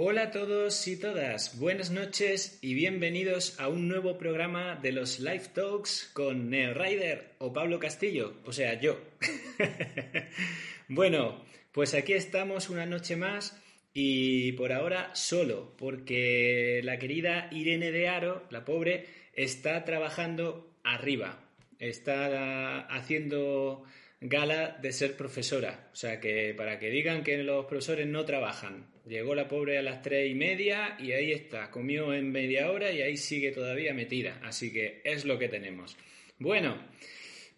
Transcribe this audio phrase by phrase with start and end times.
[0.00, 5.18] Hola a todos y todas, buenas noches y bienvenidos a un nuevo programa de los
[5.18, 9.00] Live Talks con Neo Rider o Pablo Castillo, o sea, yo.
[10.88, 13.60] bueno, pues aquí estamos una noche más
[13.92, 21.40] y por ahora solo, porque la querida Irene de Aro, la pobre, está trabajando arriba,
[21.80, 23.82] está haciendo
[24.20, 25.88] gala de ser profesora.
[25.92, 28.86] O sea que para que digan que los profesores no trabajan.
[29.08, 32.92] Llegó la pobre a las tres y media y ahí está, comió en media hora
[32.92, 34.38] y ahí sigue todavía metida.
[34.42, 35.96] Así que es lo que tenemos.
[36.38, 36.76] Bueno,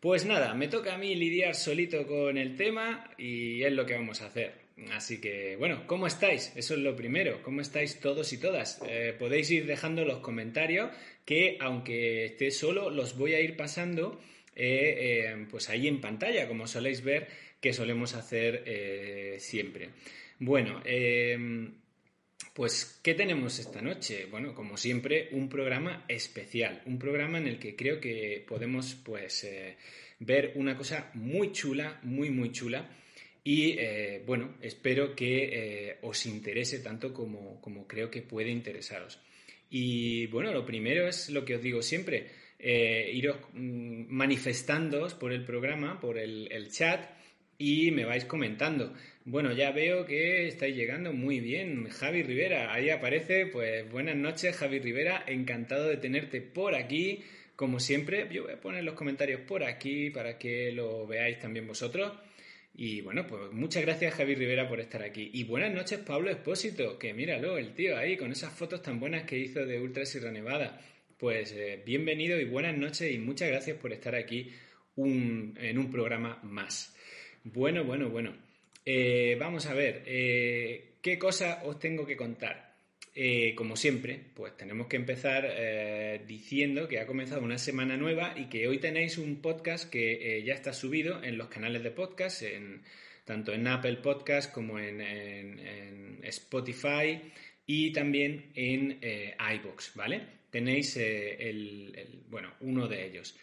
[0.00, 3.94] pues nada, me toca a mí lidiar solito con el tema y es lo que
[3.94, 4.60] vamos a hacer.
[4.92, 6.52] Así que, bueno, ¿cómo estáis?
[6.56, 7.42] Eso es lo primero.
[7.42, 8.80] ¿Cómo estáis todos y todas?
[8.88, 10.90] Eh, podéis ir dejando los comentarios
[11.24, 14.20] que, aunque esté solo, los voy a ir pasando
[14.56, 17.28] eh, eh, pues ahí en pantalla, como soléis ver
[17.60, 18.64] que solemos hacer
[19.38, 19.90] siempre.
[20.40, 20.82] Bueno,
[22.52, 24.26] pues, ¿qué tenemos esta noche?
[24.28, 29.46] Bueno, como siempre, un programa especial, un programa en el que creo que podemos, pues,
[30.18, 32.90] ver una cosa muy chula, muy, muy chula.
[33.44, 33.76] Y
[34.26, 39.20] bueno, espero que os interese tanto como, como creo que puede interesaros.
[39.70, 42.26] Y bueno, lo primero es lo que os digo siempre,
[42.58, 47.08] eh, iros mm, manifestándoos por el programa, por el, chat
[47.56, 48.92] y me vais comentando.
[49.24, 51.88] Bueno, ya veo que estáis llegando muy bien.
[51.90, 53.46] Javi Rivera, ahí aparece.
[53.46, 55.22] Pues buenas noches, Javi Rivera.
[55.26, 57.22] Encantado de tenerte por aquí.
[57.54, 61.66] Como siempre, yo voy a poner los comentarios por aquí para que lo veáis también
[61.66, 62.12] vosotros.
[62.74, 65.30] Y bueno, pues muchas gracias Javi Rivera por estar aquí.
[65.34, 69.24] Y buenas noches Pablo Espósito, que míralo, el tío ahí con esas fotos tan buenas
[69.24, 70.80] que hizo de Ultra Sierra Nevada.
[71.18, 74.50] Pues eh, bienvenido y buenas noches y muchas gracias por estar aquí
[74.96, 76.96] en un programa más.
[77.44, 78.49] Bueno, bueno, bueno.
[78.84, 82.70] Eh, vamos a ver, eh, ¿qué cosa os tengo que contar?
[83.54, 88.66] como siempre, pues tenemos que empezar diciendo que ha comenzado una semana nueva y que
[88.66, 92.82] hoy tenéis un podcast que ya está subido en los canales de podcast, en,
[93.26, 95.02] tanto en Apple Podcast como en,
[96.22, 97.20] Spotify
[97.66, 100.40] y también en iBox, ¿vale?
[100.50, 103.36] tenéis eh, el, bueno, uno de ellos.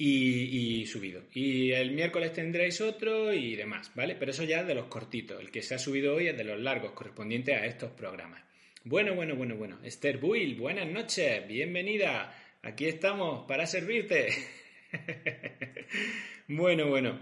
[0.00, 1.24] Y, subido.
[1.34, 4.14] Y el miércoles tendréis otro y demás, ¿vale?
[4.14, 5.40] Pero eso ya es de los cortitos.
[5.40, 8.40] El que se ha subido hoy es de los largos, correspondientes a estos programas.
[8.84, 9.80] Bueno, bueno, bueno, bueno.
[9.82, 12.32] Esther Buil, buenas noches, bienvenida.
[12.62, 14.28] Aquí estamos para servirte.
[16.48, 17.18] bueno, bueno.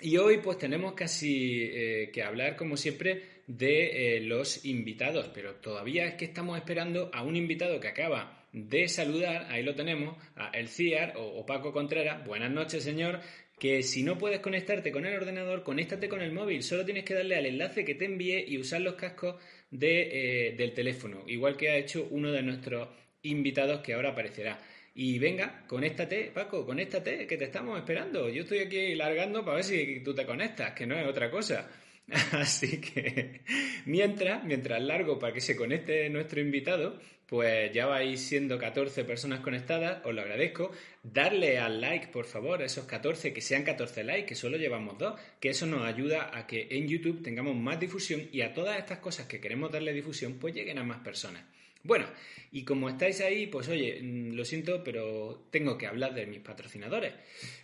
[0.00, 5.56] Y hoy pues tenemos casi eh, que hablar, como siempre, de eh, los invitados, pero
[5.56, 10.16] todavía es que estamos esperando a un invitado que acaba de saludar, ahí lo tenemos,
[10.36, 12.26] a El Ciar o, Paco Contreras.
[12.26, 13.20] Buenas noches, señor.
[13.58, 16.62] Que si no puedes conectarte con el ordenador, conéctate con el móvil.
[16.62, 19.36] Solo tienes que darle al enlace que te envíe y usar los cascos
[19.70, 22.88] de, eh, del teléfono, igual que ha hecho uno de nuestros
[23.22, 24.60] invitados que ahora aparecerá.
[24.94, 28.28] Y venga, conéctate, Paco, conéctate, que te estamos esperando.
[28.28, 31.70] Yo estoy aquí largando para ver si tú te conectas, que no es otra cosa.
[32.32, 33.42] Así que
[33.86, 36.98] mientras, mientras largo para que se conecte nuestro invitado,
[37.28, 40.72] pues ya vais siendo 14 personas conectadas, os lo agradezco.
[41.02, 45.20] Darle al like, por favor, esos 14, que sean 14 likes, que solo llevamos dos,
[45.38, 49.00] que eso nos ayuda a que en YouTube tengamos más difusión y a todas estas
[49.00, 51.44] cosas que queremos darle difusión, pues lleguen a más personas.
[51.82, 52.06] Bueno,
[52.50, 56.40] y como estáis ahí, pues oye, mm, lo siento, pero tengo que hablar de mis
[56.40, 57.12] patrocinadores.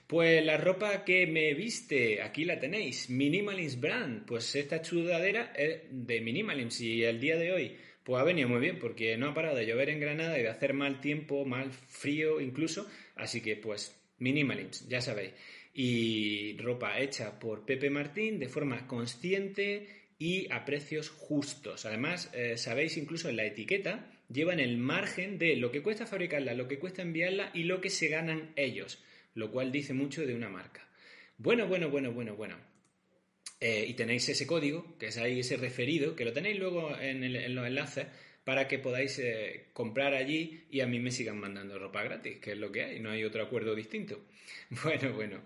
[0.07, 4.27] Pues la ropa que me viste, aquí la tenéis, Minimalism Brand.
[4.27, 8.60] Pues esta chudadera es de Minimalism y el día de hoy pues ha venido muy
[8.60, 11.72] bien porque no ha parado de llover en Granada y de hacer mal tiempo, mal
[11.72, 15.33] frío incluso, así que pues minimalism, ya sabéis.
[15.72, 21.86] Y ropa hecha por Pepe Martín de forma consciente y a precios justos.
[21.86, 26.54] Además, eh, sabéis incluso en la etiqueta llevan el margen de lo que cuesta fabricarla,
[26.54, 29.03] lo que cuesta enviarla y lo que se ganan ellos,
[29.34, 30.86] lo cual dice mucho de una marca.
[31.39, 32.73] Bueno, bueno, bueno, bueno, bueno.
[33.60, 37.54] Eh, y tenéis ese código, que es ahí ese referido, que lo tenéis luego en,
[37.54, 38.06] los enlaces
[38.45, 42.53] para que podáis eh, comprar allí y a mí me sigan mandando ropa gratis, que
[42.53, 44.21] es lo que hay, no hay otro acuerdo distinto.
[44.83, 45.42] Bueno, bueno.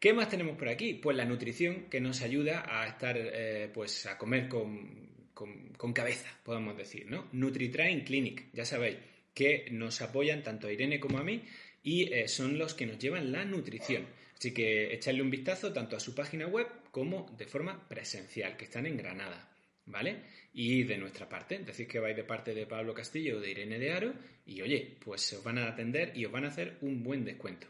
[0.00, 0.94] ¿Qué más tenemos por aquí?
[0.94, 6.28] Pues la nutrición que nos ayuda a estar, eh, pues a comer con, con, cabeza,
[6.42, 7.28] podemos decir, ¿no?
[7.32, 8.96] NutriTrain Clinic, ya sabéis,
[9.34, 11.42] que nos apoyan tanto a Irene como a mí
[11.82, 14.06] y son los que nos llevan la nutrición.
[14.36, 18.64] Así que echadle un vistazo tanto a su página web como de forma presencial, que
[18.64, 19.50] están en Granada,
[19.86, 20.22] ¿vale?
[20.52, 23.78] Y de nuestra parte, decís que vais de parte de Pablo Castillo o de Irene
[23.78, 24.14] de Aro
[24.46, 27.66] y oye, pues os van a atender y os van a hacer un buen descuento.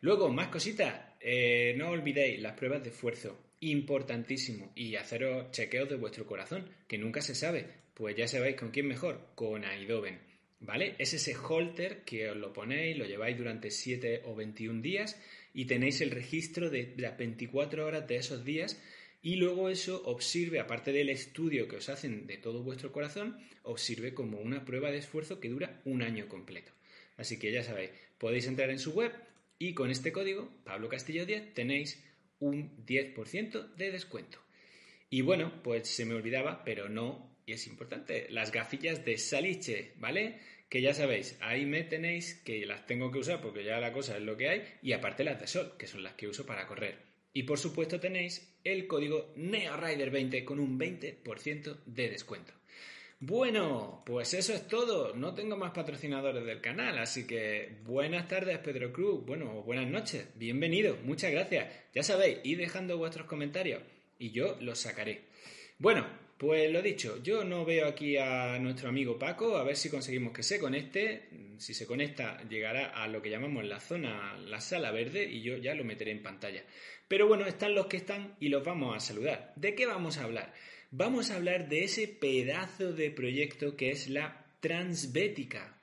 [0.00, 5.96] Luego, más cositas, eh, no olvidéis las pruebas de esfuerzo, importantísimo, y haceros chequeos de
[5.96, 10.18] vuestro corazón, que nunca se sabe, pues ya sabéis con quién mejor, con Aidoven,
[10.60, 10.94] ¿vale?
[10.98, 15.20] Es ese holter que os lo ponéis, lo lleváis durante 7 o 21 días
[15.52, 18.80] y tenéis el registro de las 24 horas de esos días
[19.22, 23.38] y luego eso os sirve, aparte del estudio que os hacen de todo vuestro corazón,
[23.62, 26.72] os sirve como una prueba de esfuerzo que dura un año completo.
[27.16, 29.12] Así que ya sabéis, podéis entrar en su web
[29.58, 32.02] y con este código, Pablo Castillo 10, tenéis
[32.38, 34.38] un 10% de descuento.
[35.10, 39.92] Y bueno, pues se me olvidaba, pero no, y es importante, las gafillas de Saliche,
[39.98, 40.38] ¿vale?
[40.70, 44.16] Que ya sabéis, ahí me tenéis, que las tengo que usar porque ya la cosa
[44.16, 46.66] es lo que hay, y aparte las de sol, que son las que uso para
[46.66, 46.96] correr.
[47.32, 52.52] Y por supuesto tenéis el código NeoRider20 con un 20% de descuento.
[53.18, 55.14] Bueno, pues eso es todo.
[55.14, 59.26] No tengo más patrocinadores del canal, así que buenas tardes, Pedro Cruz.
[59.26, 60.26] Bueno, buenas noches.
[60.36, 60.96] Bienvenido.
[61.04, 61.66] Muchas gracias.
[61.94, 63.82] Ya sabéis, id dejando vuestros comentarios
[64.18, 65.24] y yo los sacaré.
[65.78, 66.06] Bueno,
[66.40, 70.32] pues lo dicho, yo no veo aquí a nuestro amigo Paco, a ver si conseguimos
[70.32, 71.28] que se conecte.
[71.58, 75.58] Si se conecta, llegará a lo que llamamos la zona, la sala verde, y yo
[75.58, 76.64] ya lo meteré en pantalla.
[77.06, 79.52] Pero bueno, están los que están y los vamos a saludar.
[79.56, 80.54] ¿De qué vamos a hablar?
[80.90, 85.76] vamos a hablar de ese pedazo de proyecto que es la transbética.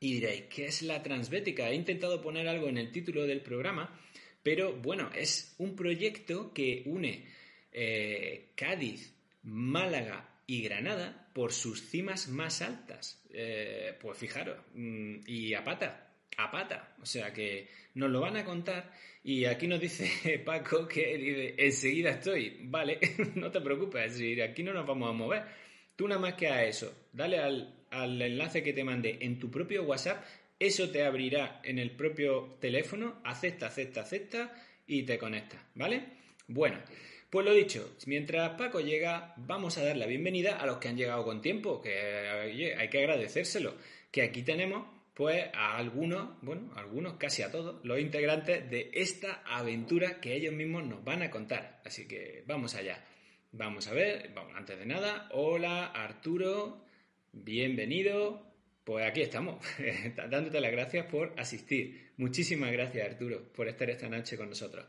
[0.00, 1.70] Y diréis, ¿qué es la transbética?
[1.70, 4.00] He intentado poner algo en el título del programa,
[4.42, 7.24] pero bueno, es un proyecto que une
[7.72, 13.22] eh, Cádiz, Málaga y Granada por sus cimas más altas.
[13.32, 16.94] Eh, pues fijaros, mm, y a pata, a pata.
[17.00, 18.92] O sea que nos lo van a contar
[19.24, 22.58] y aquí nos dice Paco que enseguida estoy.
[22.64, 22.98] Vale,
[23.34, 25.42] no te preocupes, aquí no nos vamos a mover.
[25.96, 29.50] Tú nada más que a eso, dale al, al enlace que te mandé en tu
[29.50, 30.24] propio WhatsApp,
[30.58, 34.52] eso te abrirá en el propio teléfono, acepta, acepta, acepta
[34.86, 36.04] y te conecta, ¿vale?
[36.48, 36.78] Bueno,
[37.32, 40.98] pues lo dicho, mientras Paco llega, vamos a dar la bienvenida a los que han
[40.98, 43.74] llegado con tiempo, que hay que agradecérselo,
[44.10, 49.42] que aquí tenemos pues a algunos, bueno, algunos, casi a todos, los integrantes de esta
[49.46, 51.80] aventura que ellos mismos nos van a contar.
[51.86, 53.02] Así que vamos allá.
[53.52, 56.84] Vamos a ver, antes de nada, hola Arturo,
[57.32, 58.46] bienvenido.
[58.84, 59.64] Pues aquí estamos,
[60.28, 62.10] dándote las gracias por asistir.
[62.18, 64.84] Muchísimas gracias Arturo por estar esta noche con nosotros.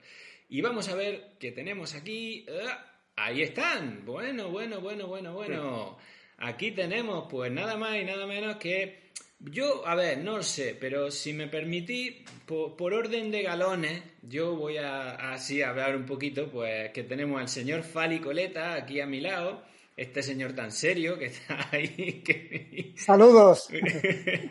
[0.53, 2.45] Y vamos a ver qué tenemos aquí.
[2.67, 2.85] ¡Ah!
[3.15, 4.05] Ahí están.
[4.05, 5.97] Bueno, bueno, bueno, bueno, bueno.
[6.37, 9.09] Aquí tenemos pues nada más y nada menos que
[9.39, 14.77] yo, a ver, no sé, pero si me permitís, por, orden de galones, yo voy
[14.77, 19.07] a así a hablar un poquito, pues que tenemos al señor Fali Coleta aquí a
[19.07, 19.63] mi lado,
[19.97, 22.93] este señor tan serio que está ahí.
[22.95, 23.69] Saludos.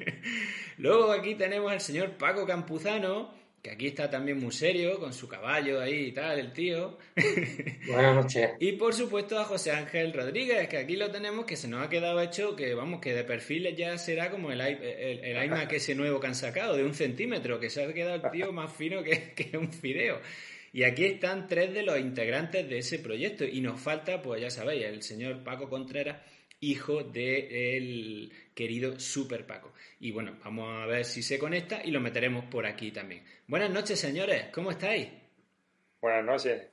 [0.79, 5.29] Luego aquí tenemos al señor Paco Campuzano, que aquí está también muy serio, con su
[5.29, 6.99] caballo ahí y tal, el tío.
[7.87, 8.51] Buenas noches.
[8.59, 11.89] y por supuesto a José Ángel Rodríguez, que aquí lo tenemos, que se nos ha
[11.89, 15.95] quedado hecho, que vamos, que de perfil ya será como el, el, el que ese
[15.95, 19.01] nuevo que han sacado, de un centímetro, que se ha quedado el tío más fino
[19.05, 20.21] que, que un fideo.
[20.73, 23.45] Y aquí están tres de los integrantes de ese proyecto.
[23.45, 26.17] Y nos falta, pues ya sabéis, el señor Paco Contreras,
[26.63, 29.75] hijo del querido Super Paco.
[29.99, 33.25] Y bueno, vamos a ver si se conecta y lo meteremos por aquí también.
[33.49, 35.09] Buenas noches, señores, ¿cómo estáis?
[36.01, 36.69] Buenas noches.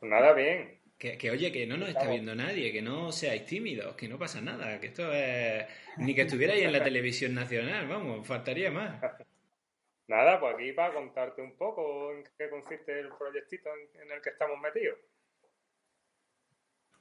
[0.00, 0.80] Pues nada, bien.
[0.98, 4.40] Que, oye, que no nos está viendo nadie, que no seáis tímidos, que no pasa
[4.40, 5.66] nada, que esto es...
[5.98, 9.02] Ni que estuvierais en la televisión nacional, vamos, faltaría más.
[10.06, 13.68] Nada, pues aquí para contarte un poco en qué consiste el proyectito
[14.00, 14.98] en el que estamos metidos.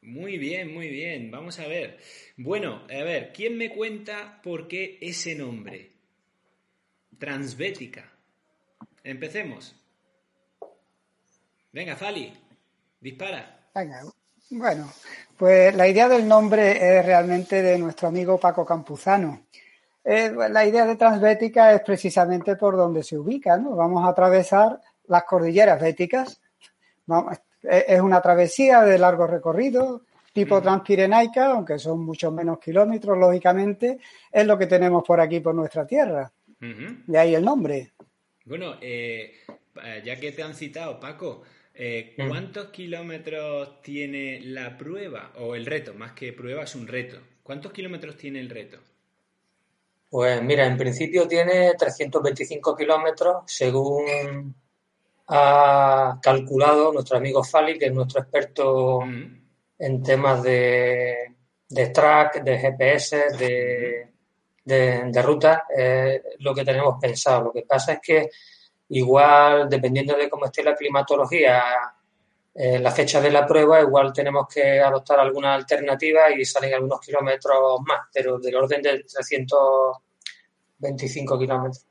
[0.01, 1.29] Muy bien, muy bien.
[1.29, 1.97] Vamos a ver.
[2.37, 5.91] Bueno, a ver, ¿quién me cuenta por qué ese nombre?
[7.19, 8.11] Transbética.
[9.03, 9.75] Empecemos.
[11.71, 12.33] Venga, Fali,
[12.99, 13.69] dispara.
[13.75, 14.03] Venga,
[14.49, 14.91] bueno,
[15.37, 19.45] pues la idea del nombre es realmente de nuestro amigo Paco Campuzano.
[20.03, 23.75] Eh, la idea de Transbética es precisamente por donde se ubica, ¿no?
[23.75, 26.41] Vamos a atravesar las cordilleras béticas.
[27.05, 30.01] Vamos, es una travesía de largo recorrido,
[30.33, 33.99] tipo transpirenaica, aunque son muchos menos kilómetros, lógicamente,
[34.31, 36.31] es lo que tenemos por aquí, por nuestra tierra.
[36.59, 37.91] De ahí el nombre.
[38.45, 39.33] Bueno, eh,
[40.03, 41.41] ya que te han citado, Paco,
[41.73, 42.27] eh, mm.
[42.27, 45.33] ¿cuántos kilómetros tiene la prueba?
[45.37, 47.17] O el reto, más que prueba, es un reto.
[47.43, 48.77] ¿Cuántos kilómetros tiene el reto?
[50.09, 54.53] Pues mira, en principio tiene 325 kilómetros, según
[55.27, 59.41] ha calculado nuestro amigo Fali, que es nuestro experto mm.
[59.79, 61.35] en temas de,
[61.69, 64.07] de track, de GPS, de,
[64.63, 65.63] de, ruta,
[66.39, 67.45] lo que tenemos pensado.
[67.45, 68.29] Lo que pasa es que
[68.89, 71.63] igual, dependiendo de cómo esté la climatología,
[72.53, 76.99] eh, la fecha de la prueba, igual tenemos que adoptar alguna alternativa y salen algunos
[76.99, 81.85] kilómetros más, pero del orden de 325 kilómetros.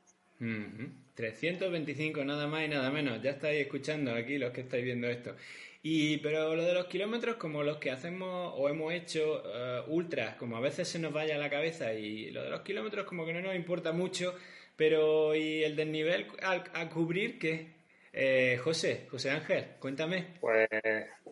[1.21, 3.21] 325, nada más y nada menos.
[3.21, 5.35] Ya estáis escuchando aquí los que estáis viendo esto.
[5.83, 10.35] Y, pero lo de los kilómetros, como los que hacemos o hemos hecho uh, ultras,
[10.35, 13.25] como a veces se nos vaya a la cabeza, y lo de los kilómetros, como
[13.25, 14.35] que no nos importa mucho,
[14.75, 17.81] pero ¿y el desnivel a, cubrir qué?
[18.13, 20.25] Eh, José, José Ángel, cuéntame.
[20.39, 20.67] Pues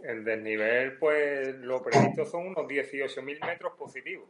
[0.04, 4.30] el desnivel, pues lo previsto son unos 18.000 metros positivos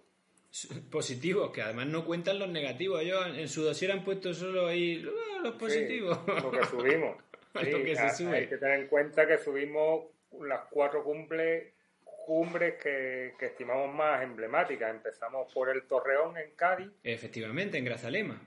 [0.89, 3.01] positivos, que además no cuentan los negativos.
[3.01, 6.19] Ellos en su dossier han puesto solo ahí ah, los positivos.
[6.27, 7.17] lo que subimos.
[7.53, 10.05] Hay que tener en cuenta que subimos
[10.41, 14.91] las cuatro cumbres, cumbres que, estimamos más emblemáticas.
[14.91, 16.91] Empezamos por el Torreón en Cádiz.
[17.03, 18.41] Efectivamente, en Grazalema.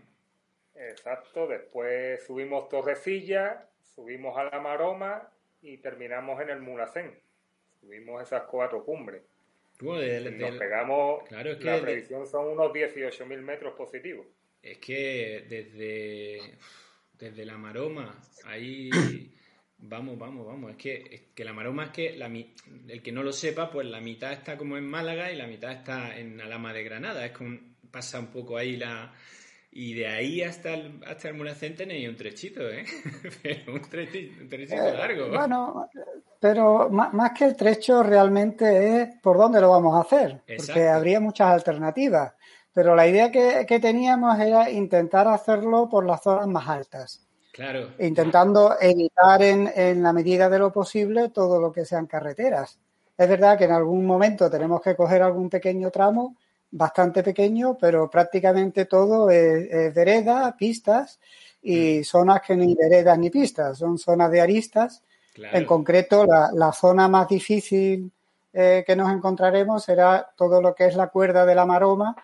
[0.74, 1.46] Exacto.
[1.46, 5.30] Después subimos Torrecilla, subimos a la Maroma
[5.60, 7.18] y terminamos en el Mulacén.
[7.80, 9.22] Subimos esas cuatro cumbres
[9.82, 14.26] nos pegamos, claro, la previsión son unos 18.000 metros positivos.
[14.62, 16.56] Es que desde,
[17.18, 18.90] desde la maroma, ahí
[19.78, 20.70] vamos, vamos, vamos.
[20.70, 24.00] Es que, que la maroma es que la, el que no lo sepa, pues la
[24.00, 27.26] mitad está como en Málaga y la mitad está en Alama de Granada.
[27.26, 27.58] Es como
[27.90, 29.12] pasa un poco ahí la,
[29.74, 32.84] y de ahí hasta el, hasta el Mulacén tenéis un trechito, ¿eh?
[33.68, 35.28] un, trechito, un trechito eh, largo.
[35.30, 35.88] Bueno,
[36.42, 41.20] pero más, que el trecho realmente es por dónde lo vamos a hacer, porque habría
[41.20, 42.32] muchas alternativas.
[42.72, 47.24] Pero la idea que, teníamos era intentar hacerlo por las zonas más altas.
[47.52, 47.90] Claro.
[48.00, 52.76] Intentando evitar en, en la medida de lo posible todo lo que sean carreteras.
[53.16, 56.34] Es verdad que en algún momento tenemos que coger algún pequeño tramo,
[56.72, 61.20] bastante pequeño, pero prácticamente todo es, vereda, pistas
[61.62, 62.04] y mm.
[62.04, 65.04] zonas que ni veredas ni pistas, son zonas de aristas.
[65.34, 68.10] En concreto, la, zona más difícil
[68.52, 72.16] eh, que nos encontraremos será todo lo que es la cuerda de la maroma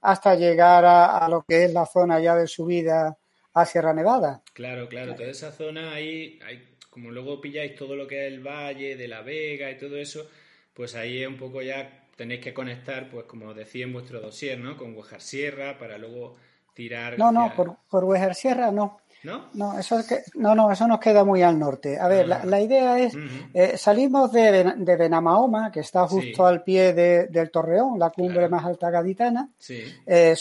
[0.00, 3.16] hasta llegar a, lo que es la zona ya de subida
[3.54, 4.42] a Sierra Nevada.
[4.52, 8.40] Claro, claro, toda esa zona ahí, hay, como luego pilláis todo lo que es el
[8.40, 10.26] valle de la Vega y todo eso,
[10.74, 14.58] pues ahí es un poco ya tenéis que conectar, pues como decía en vuestro dossier,
[14.58, 14.76] ¿no?
[14.76, 16.36] Con Huejar Sierra para luego
[16.74, 17.18] tirar.
[17.18, 19.00] No, no, por, por Huejar Sierra no.
[19.24, 19.46] ¿No?
[19.54, 21.98] No, eso es que, no, no, eso nos queda muy al norte.
[21.98, 22.60] A ver, la, ah.
[22.60, 23.16] idea es,
[23.54, 28.64] eh, salimos de, de Benamahoma, que está justo al pie del Torreón, la cumbre más
[28.64, 29.48] alta gaditana.
[29.58, 29.82] Sí.
[30.06, 30.34] Eh,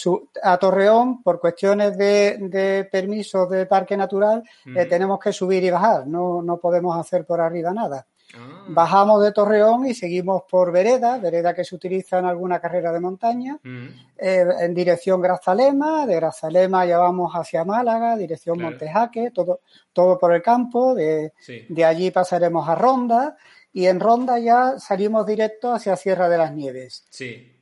[0.44, 4.44] a Torreón, por cuestiones de, de permiso de parque natural,
[4.76, 8.06] eh, tenemos que subir y bajar, no, no podemos hacer por arriba nada.
[8.38, 8.66] Ah.
[8.68, 13.00] Bajamos de Torreón y seguimos por Vereda, Vereda que se utiliza en alguna carrera de
[13.00, 13.88] montaña, mm.
[14.18, 19.62] eh, en dirección Grazalema, de Grazalema ya vamos hacia Málaga, dirección Montejaque, todo,
[19.94, 21.34] todo por el campo, de,
[21.70, 23.38] de allí pasaremos a Ronda
[23.74, 27.06] y en Ronda ya salimos directo hacia Sierra de las Nieves.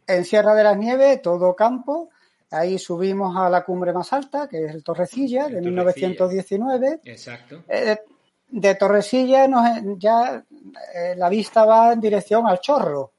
[0.07, 2.09] En Sierra de las Nieves, todo campo,
[2.51, 7.01] ahí subimos a la cumbre más alta, que es el Torrecilla, de 1919.
[7.05, 7.63] Exacto.
[7.67, 7.97] Eh,
[8.51, 9.65] de Torresilla nos,
[9.97, 10.43] ya
[10.93, 13.13] eh, la vista va en dirección al Chorro.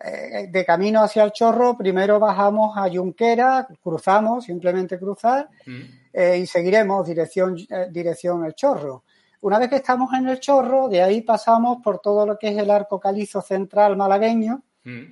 [0.00, 5.80] Eh, de camino hacia el Chorro, primero bajamos a Junquera, cruzamos, simplemente cruzar, mm.
[6.12, 7.56] eh, y seguiremos dirección,
[7.90, 9.02] dirección el Chorro.
[9.40, 12.58] Una vez que estamos en el Chorro, de ahí pasamos por todo lo que es
[12.58, 15.02] el arco calizo central malagueño, mm.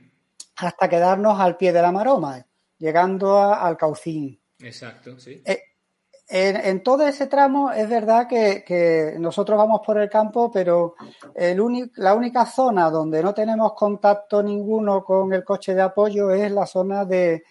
[0.57, 2.47] hasta quedarnos al pie de la Maroma,
[2.79, 4.41] llegando al Caucín.
[4.61, 5.43] Exacto, sí.
[6.29, 10.97] En, todo ese tramo es verdad que, nosotros vamos por el campo, pero
[11.35, 16.51] el la única zona donde no tenemos contacto ninguno con el coche de apoyo es
[16.51, 17.45] la zona de,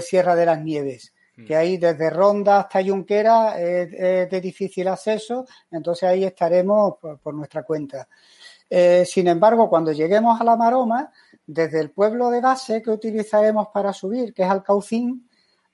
[0.00, 1.14] Sierra de las Nieves,
[1.46, 1.58] que mm.
[1.58, 8.08] ahí desde Ronda hasta Junquera es, de difícil acceso, entonces ahí estaremos por, nuestra cuenta.
[8.68, 11.12] Eh, sin embargo, cuando lleguemos a la Maroma,
[11.46, 15.28] desde el pueblo de base que utilizaremos para subir, que es Alcaucín,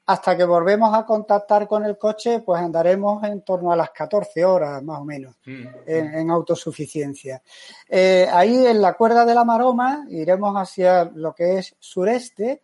[0.06, 4.44] hasta que volvemos a contactar con el coche, pues andaremos en torno a las 14
[4.44, 5.66] horas más o menos mm.
[5.86, 7.40] en, autosuficiencia.
[7.88, 12.62] Eh, ahí en la cuerda de la maroma iremos hacia lo que es sureste.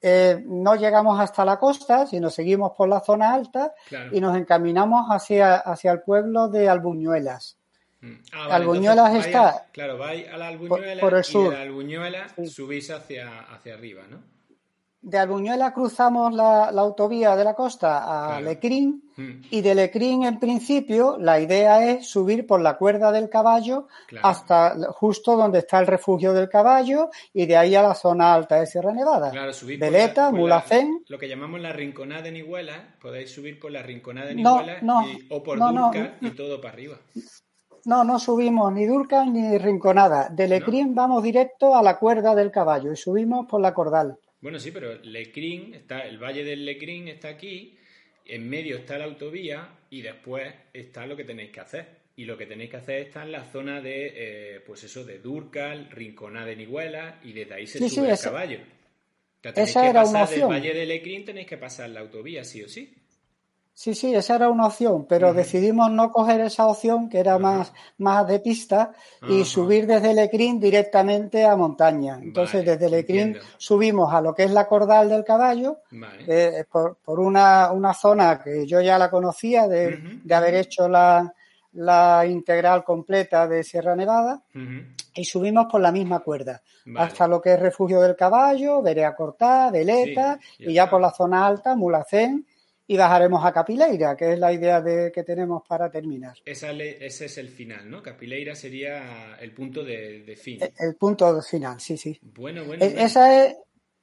[0.00, 3.74] Eh, no llegamos hasta la costa, sino seguimos por la zona alta
[4.12, 7.56] y nos encaminamos hacia, hacia el pueblo de Albuñuelas.
[8.00, 8.14] Mm.
[8.32, 9.66] Ah, Albuñuelas está.
[9.72, 11.46] claro, vais a la Albuñuela por, el sur.
[11.46, 14.33] y de la Albuñuela subís hacia, hacia arriba, ¿no?
[15.04, 19.32] De Albuñuela cruzamos la, autovía de la costa a Lecrín mm.
[19.50, 23.86] y de Lecrín en principio la idea es subir por la cuerda del caballo
[24.22, 28.58] hasta justo donde está el refugio del caballo y de ahí a la zona alta
[28.60, 29.30] de Sierra Nevada.
[29.30, 31.04] Claro, subir Veleta, Mulacén.
[31.08, 34.80] lo que llamamos la rinconada de Nihuela, podéis subir por la rinconada de Nihuela
[35.28, 36.96] o por no, y todo para arriba.
[37.84, 40.30] No, no subimos ni Durcal ni Rinconada.
[40.30, 44.18] De Lecrín vamos directo a la cuerda del caballo y subimos por la Cordal.
[44.44, 47.78] Bueno, sí, pero Lecrín, está, el valle del Lecrín está aquí,
[48.26, 51.86] en medio está la autovía y después está lo que tenéis que hacer.
[52.16, 55.18] Y lo que tenéis que hacer está en la zona de, eh, pues eso, de
[55.18, 58.58] Durcal, Rinconá de Nihuela y desde ahí se sube el caballo.
[59.42, 60.40] esa era una opción.
[60.40, 62.94] Del valle de Lecrín tenéis que pasar la autovía, sí o sí.
[63.76, 67.72] Sí, sí, esa era una opción, pero decidimos no coger esa opción que era más,
[67.98, 68.92] más de pista
[69.28, 72.20] y subir desde Lecrín directamente a montaña.
[72.22, 75.78] Entonces, desde Lecrín subimos a lo que es la cordal del caballo,
[76.28, 80.88] eh, por, por una, una, zona que yo ya la conocía de, de haber hecho
[80.88, 81.34] la,
[81.72, 84.40] la, integral completa de Sierra Nevada
[85.16, 86.62] y subimos por la misma cuerda
[86.96, 91.44] hasta lo que es Refugio del Caballo, Verea Cortá, Veleta y ya por la zona
[91.44, 92.46] alta, Mulacén
[92.86, 96.36] y bajaremos a Capileira, que es la idea de, que tenemos para terminar.
[96.44, 98.02] ese es el final, ¿no?
[98.02, 100.60] Capileira sería el punto de, fin.
[100.78, 102.18] El, punto final, sí, sí.
[102.22, 102.84] Bueno, e, bueno.
[102.84, 103.56] Esa es,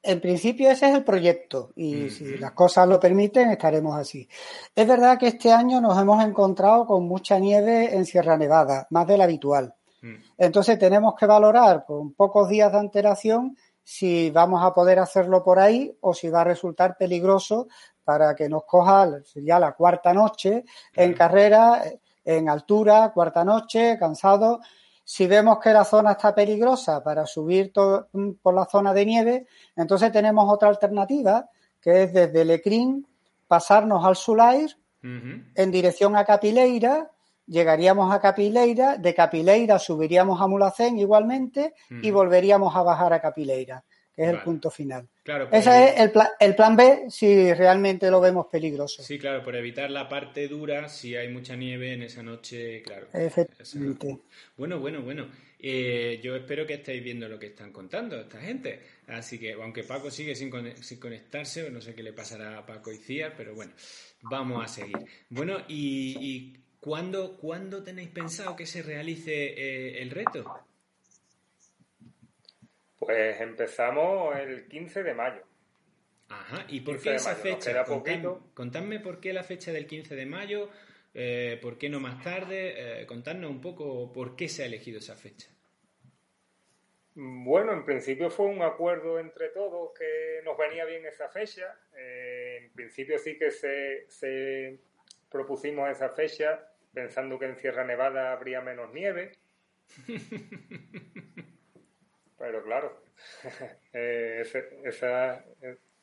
[0.04, 4.28] en principio ese es el proyecto y si las cosas lo permiten estaremos así.
[4.76, 9.06] Es verdad que este año nos hemos encontrado con mucha nieve en Sierra Nevada, más
[9.06, 9.76] de la habitual.
[10.02, 10.16] Mm.
[10.40, 15.60] Entonces tenemos que valorar con pocos días de antelación si vamos a poder hacerlo por
[15.60, 17.68] ahí o si va a resultar peligroso
[18.04, 20.66] para que nos coja ya la cuarta noche
[20.96, 21.84] en carrera,
[22.24, 24.62] en altura, cuarta noche, cansado.
[25.04, 29.06] Si vemos que la zona está peligrosa para subir todo, mm, por la zona de
[29.06, 31.50] nieve, entonces tenemos otra alternativa,
[31.82, 33.08] que es desde Lecrín
[33.48, 37.10] pasarnos al Sulair en dirección a Capileira,
[37.48, 43.84] llegaríamos a Capileira, de Capileira subiríamos a Mulacén igualmente y volveríamos a bajar a Capileira
[44.16, 45.08] que es el punto final.
[45.24, 49.04] Claro, Ese es el, el, plan B si realmente lo vemos peligroso.
[49.04, 53.08] Sí, claro, por evitar la parte dura, si hay mucha nieve en esa noche, claro.
[53.14, 54.20] Efectivamente.
[54.58, 55.28] Bueno, bueno, bueno.
[55.64, 58.82] Eh, yo espero que estéis viendo lo que están contando esta gente.
[59.08, 62.92] Así que, aunque Paco sigue sin, sin conectarse, no sé qué le pasará a Paco
[62.92, 63.72] y Cía, pero bueno,
[64.24, 64.98] vamos a seguir.
[65.30, 70.52] Bueno, ¿y, y ¿cuándo, ¿cuándo tenéis pensado que se realice eh, el reto?
[73.02, 75.42] Pues empezamos el 15 de mayo.
[76.30, 77.84] Ajá, ¿y por qué esa fecha?
[78.54, 80.70] Contadme, por qué la fecha del 15 de mayo,
[81.16, 85.00] eh, por qué no más tarde, eh, contadnos un poco por qué se ha elegido
[85.00, 85.50] esa fecha.
[87.16, 91.76] Bueno, en principio fue un acuerdo entre todos que nos venía bien esa fecha.
[91.98, 94.78] Eh, en principio sí que se, se
[95.28, 99.32] propusimos esa fecha pensando que en Sierra Nevada habría menos nieve.
[102.42, 103.04] Pero claro,
[103.94, 104.44] eh,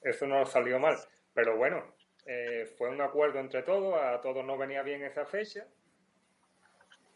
[0.02, 0.96] eso no salió mal.
[1.34, 5.66] Pero bueno, eh, fue un acuerdo entre todos, a todos nos venía bien esa fecha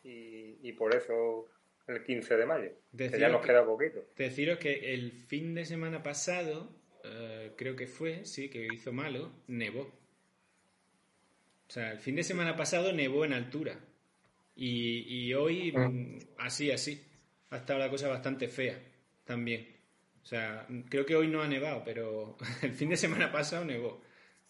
[0.02, 1.46] y, por eso
[1.86, 4.04] el 15 de mayo, que ya nos queda poquito.
[4.16, 9.30] Deciros que el fin de semana pasado, eh, creo que fue, sí, que hizo malo,
[9.46, 9.82] nevó.
[11.68, 13.78] O sea, el fin de semana pasado nevó en altura.
[14.56, 15.88] Y, y hoy, ah.
[15.88, 17.06] mm, así, así.
[17.50, 18.91] Ha estado la cosa bastante fea
[19.24, 19.76] también.
[20.22, 24.00] O sea, creo que hoy no ha nevado, pero el fin de semana pasado nevó.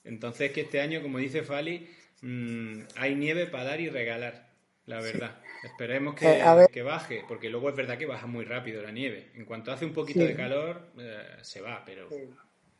[0.05, 1.89] Entonces que este año, como dice Fali,
[2.23, 4.49] mm, hay nieve para dar y regalar,
[4.87, 5.41] la verdad.
[5.63, 9.31] Esperemos que, eh, que, baje, porque luego es verdad que baja muy rápido la nieve.
[9.35, 12.09] En cuanto hace un poquito de calor, eh, se va, pero...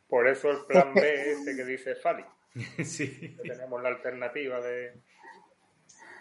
[0.09, 2.23] Por eso el plan B este que dice Fali.
[2.83, 3.35] sí.
[3.41, 4.93] tenemos la alternativa de,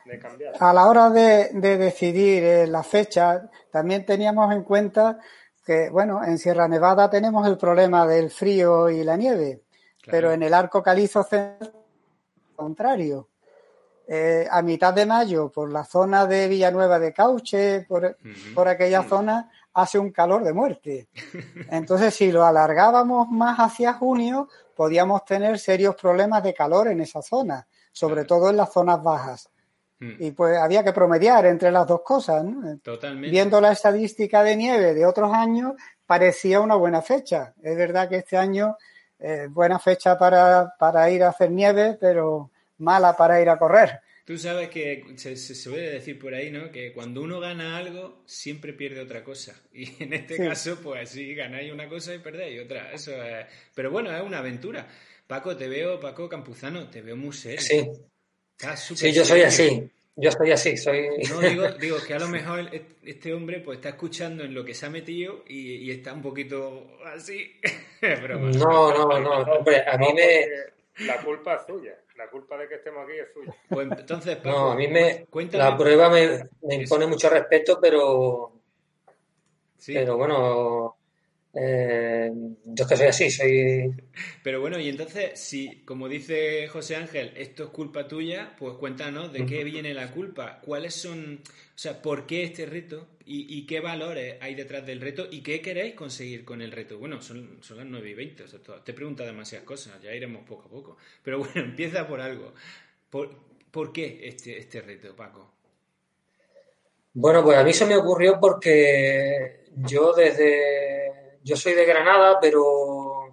[0.05, 0.55] de cambiar.
[0.59, 5.19] A la hora de, decidir eh, la fecha, también teníamos en cuenta
[5.65, 9.63] que, bueno, en Sierra Nevada tenemos el problema del frío y la nieve,
[10.07, 11.73] pero en el arco calizo central,
[12.57, 13.29] contrario.
[14.07, 18.17] Eh, a mitad de mayo, por la zona de Villanueva de Cauche, por,
[18.55, 21.09] por aquella zona, hace un calor de muerte.
[21.71, 27.23] Entonces, si lo alargábamos más hacia junio, podíamos tener serios problemas de calor en esa
[27.23, 29.52] zona, sobre todo en las zonas bajas.
[30.03, 30.17] Mm.
[30.19, 32.45] Y pues había que promediar entre las dos cosas.
[32.45, 32.79] ¿no?
[32.79, 33.31] Totalmente.
[33.31, 35.75] Viendo la estadística de nieve de otros años,
[36.07, 37.55] parecía una buena fecha.
[37.63, 38.77] Es verdad que este año
[39.17, 44.01] es buena fecha para, para ir a hacer nieve, pero mala para ir a correr.
[44.25, 46.73] Tú sabes que se, suele decir por ahí, ¿no?
[46.73, 49.55] Que cuando uno gana algo, siempre pierde otra cosa.
[49.73, 52.93] Y en este caso, pues sí, ganáis una cosa y perdéis otra.
[52.93, 53.47] Eso es...
[53.75, 54.89] Pero bueno, es una aventura.
[55.29, 57.61] Paco, te veo, Paco Campuzano, te veo muy serio.
[57.61, 57.89] Sí.
[58.77, 59.91] Sí, yo soy así.
[60.15, 61.09] Yo soy así, soy...
[61.31, 62.71] No, digo, digo que a lo mejor
[63.03, 66.99] este hombre pues está escuchando en lo que se ha metido y, está un poquito
[67.07, 67.59] así.
[68.03, 70.47] no, no, no, hombre, a mí me...
[71.07, 73.55] La culpa es suya, la culpa de que estemos aquí es suya.
[73.69, 75.27] Pues entonces, Paco, no, a mí me...
[75.53, 78.53] La prueba me, me impone mucho respeto, pero...
[79.79, 79.95] ¿Sí?
[79.95, 80.97] Pero bueno,
[81.55, 82.33] eh,
[82.65, 83.93] yo es que soy así, soy...
[84.43, 89.33] Pero bueno, y entonces, si, como dice José Ángel, esto es culpa tuya, pues cuéntanos
[89.33, 93.81] de qué viene la culpa, cuáles son, o sea, por qué este reto y, qué
[93.81, 96.99] valores hay detrás del reto y qué queréis conseguir con el reto.
[96.99, 100.45] Bueno, son, son las 9 y 20, o sea, te pregunta demasiadas cosas, ya iremos
[100.45, 100.97] poco a poco.
[101.23, 102.55] Pero bueno, empieza por algo.
[103.11, 103.31] ¿Por,
[103.71, 105.53] ¿por qué este, este reto, Paco?
[107.15, 113.33] Bueno, pues a mí se me ocurrió porque yo desde yo soy de Granada, pero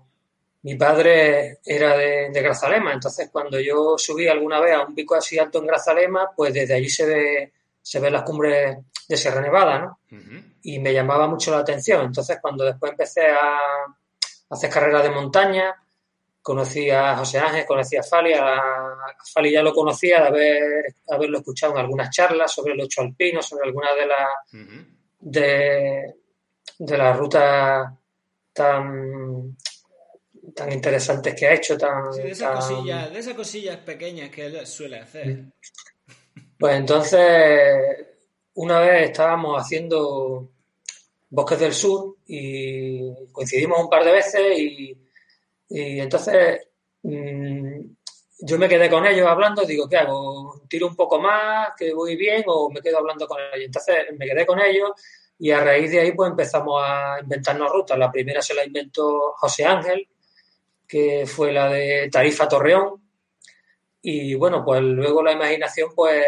[0.61, 5.39] mi padre era de, Grazalema, entonces cuando yo subí alguna vez a un pico así
[5.39, 9.79] alto en Grazalema, pues desde allí se ve, se ven las cumbres de Sierra Nevada,
[9.79, 9.99] ¿no?
[10.63, 12.05] Y me llamaba mucho la atención.
[12.05, 13.57] Entonces cuando después empecé a,
[14.49, 15.75] hacer carreras de montaña,
[16.41, 18.61] conocí a José Ángel, conocí a Fali, a,
[19.33, 23.41] Fali ya lo conocía de haber, haberlo escuchado en algunas charlas sobre el ocho alpino,
[23.41, 24.29] sobre algunas de las
[25.19, 26.15] de,
[26.79, 27.98] de las rutas
[28.59, 29.55] tan,
[30.53, 31.77] tan interesantes que ha hecho.
[31.77, 35.45] Tan, de, esas cosillas, de esas cosillas pequeñas que él suele hacer.
[36.57, 37.21] Pues entonces,
[38.55, 40.51] una vez estábamos haciendo
[41.29, 44.97] Bosques del Sur y coincidimos un par de veces y,
[45.69, 46.67] y entonces
[47.03, 47.79] mm,
[48.41, 50.63] yo me quedé con ellos hablando, digo, ¿qué hago?
[50.67, 53.67] ¿Tiro un poco más, que voy bien o me quedo hablando con ellos?
[53.67, 54.91] Entonces me quedé con ellos
[55.41, 57.97] y a raíz de ahí, pues empezamos a inventarnos rutas.
[57.97, 60.05] La primera se la inventó José Ángel,
[60.85, 63.01] que fue la de Tarifa Torreón.
[64.01, 66.25] Y bueno, pues luego la imaginación, pues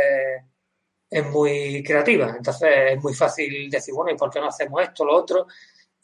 [1.10, 2.34] es muy creativa.
[2.38, 5.45] Entonces es muy fácil decir, bueno, ¿y por qué no hacemos esto, lo otro?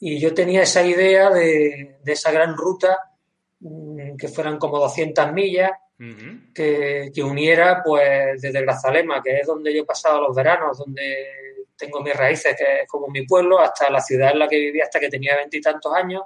[0.00, 2.98] Y yo tenía esa idea de, de esa gran ruta,
[3.60, 5.70] mm, que fueran como 200 millas,
[6.54, 11.57] que, que, uniera, pues, desde Grazalema, que es donde yo he pasado los veranos, donde
[11.78, 14.84] tengo mis raíces, que es como mi pueblo, hasta la ciudad en la que vivía
[14.84, 16.22] hasta que tenía veintitantos años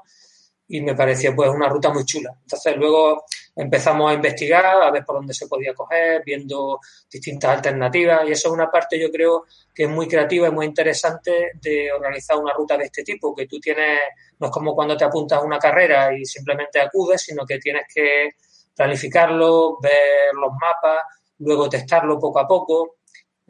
[0.68, 2.34] y me pareció pues una ruta muy chula.
[2.40, 8.26] Entonces luego empezamos a investigar, a ver por dónde se podía coger, viendo distintas alternativas
[8.26, 11.92] y eso es una parte yo creo que es muy creativa y muy interesante de
[11.92, 13.98] organizar una ruta de este tipo, que tú tienes,
[14.38, 17.82] no es como cuando te apuntas a una carrera y simplemente acudes, sino que tienes
[17.92, 18.30] que
[18.74, 21.02] planificarlo, ver los mapas,
[21.38, 22.96] luego testarlo poco a poco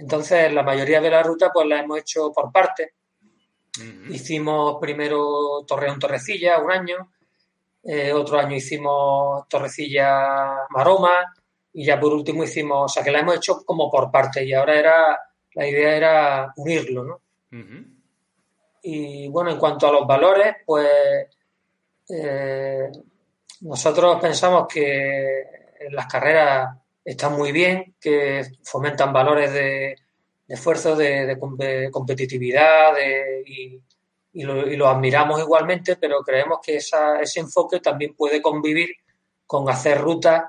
[0.02, 2.90] entonces, la mayoría de la ruta pues la hemos hecho por partes.
[4.10, 7.12] Hicimos primero Torreón-Torrecilla un año,
[7.84, 11.32] eh, otro año hicimos Torrecilla-Maroma
[11.72, 14.44] y ya por último hicimos, o sea que la hemos hecho como por partes.
[14.44, 15.18] Y ahora era,
[15.54, 17.20] la idea era unirlo, ¿no?
[18.82, 21.28] Y bueno, en cuanto a los valores, pues
[22.08, 22.90] eh,
[23.60, 25.42] nosotros pensamos que
[25.78, 29.96] en las carreras está muy bien, que fomentan valores de,
[30.48, 31.38] esfuerzo, de,
[31.90, 32.94] competitividad
[33.46, 33.80] y,
[34.44, 38.90] lo, admiramos igualmente, pero creemos que ese enfoque también puede convivir
[39.46, 40.44] con hacer rutas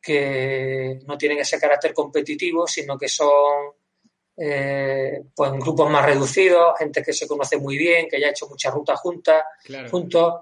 [0.00, 3.72] que no tienen ese carácter competitivo, sino que son
[4.36, 8.48] eh, pues grupos más reducidos, gente que se conoce muy bien, que ya ha hecho
[8.48, 9.42] muchas rutas juntas,
[9.90, 10.34] juntos,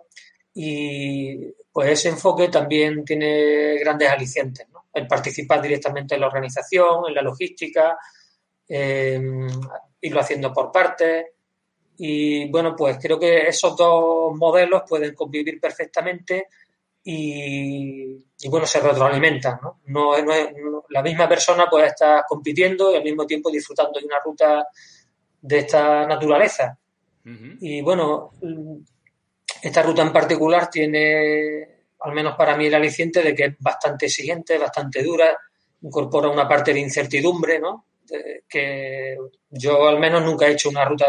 [0.52, 7.14] y pues ese enfoque también tiene grandes alicientes el participar directamente en la organización, en
[7.14, 7.98] la logística,
[8.68, 9.20] eh,
[10.00, 11.26] irlo haciendo por partes.
[11.96, 16.48] Y bueno, pues creo que esos dos modelos pueden convivir perfectamente
[17.04, 19.58] y, bueno, se retroalimentan.
[19.62, 19.80] ¿no?
[19.86, 20.14] No,
[20.88, 24.66] la misma persona puede estar compitiendo y al mismo tiempo disfrutando de una ruta
[25.40, 26.78] de esta naturaleza.
[27.60, 28.32] Y bueno,
[29.62, 31.73] esta ruta en particular tiene
[32.04, 35.36] al menos para mí el aliciente de que es bastante exigente, bastante dura,
[35.82, 37.86] incorpora una parte de incertidumbre, ¿no?
[38.48, 39.16] que
[39.50, 41.06] yo al menos nunca he hecho una ruta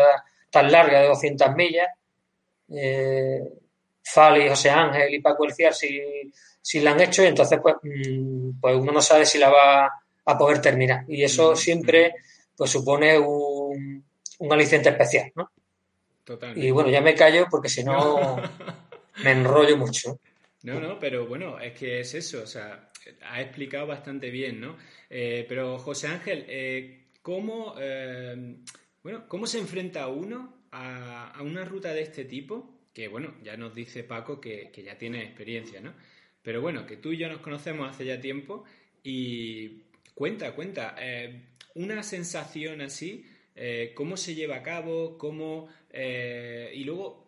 [0.50, 1.88] tan larga de 200 millas.
[2.70, 3.42] Eh,
[4.02, 6.02] Fali, José Ángel y Paco Elciar si,
[6.62, 9.92] si la han hecho y entonces pues, mm, pues uno no sabe si la va
[10.26, 11.04] a poder terminar.
[11.08, 12.16] Y eso siempre
[12.56, 14.04] pues supone un,
[14.40, 15.52] un aliciente especial, ¿no?
[16.56, 18.38] Y bueno, ya me callo porque si no
[19.24, 20.20] me enrollo mucho.
[20.66, 22.90] No, no, pero bueno, es que es eso, o sea,
[23.22, 24.78] ha explicado bastante bien, ¿no?
[25.12, 28.56] Eh, pero José Ángel, eh, ¿cómo, eh,
[29.04, 32.88] bueno, ¿cómo se enfrenta uno a, una ruta de este tipo?
[32.96, 35.94] Que bueno, ya nos dice Paco que, que ya tiene experiencia, ¿no?
[36.42, 38.64] Pero bueno, que tú y yo nos conocemos hace ya tiempo
[39.04, 39.84] y
[40.16, 40.96] cuenta, cuenta,
[41.76, 43.26] una sensación así,
[43.94, 45.18] ¿cómo se lleva a cabo?
[45.18, 45.70] ¿Cómo...
[45.92, 47.26] y luego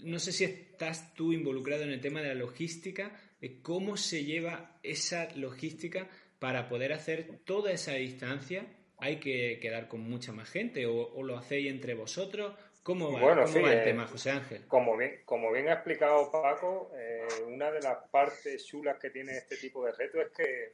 [0.00, 3.10] no sé si estás tú involucrado en el tema de la logística,
[3.40, 8.64] de cómo se lleva esa logística para poder hacer toda esa distancia.
[9.00, 12.54] ¿Hay que quedar con mucha más gente o, lo hacéis entre vosotros?
[12.84, 14.68] ¿Cómo va, bueno, el eh, tema, José Ángel?
[14.68, 19.32] Como bien, como bien ha explicado Paco, eh, una de las partes chulas que tiene
[19.32, 20.72] este tipo de reto es que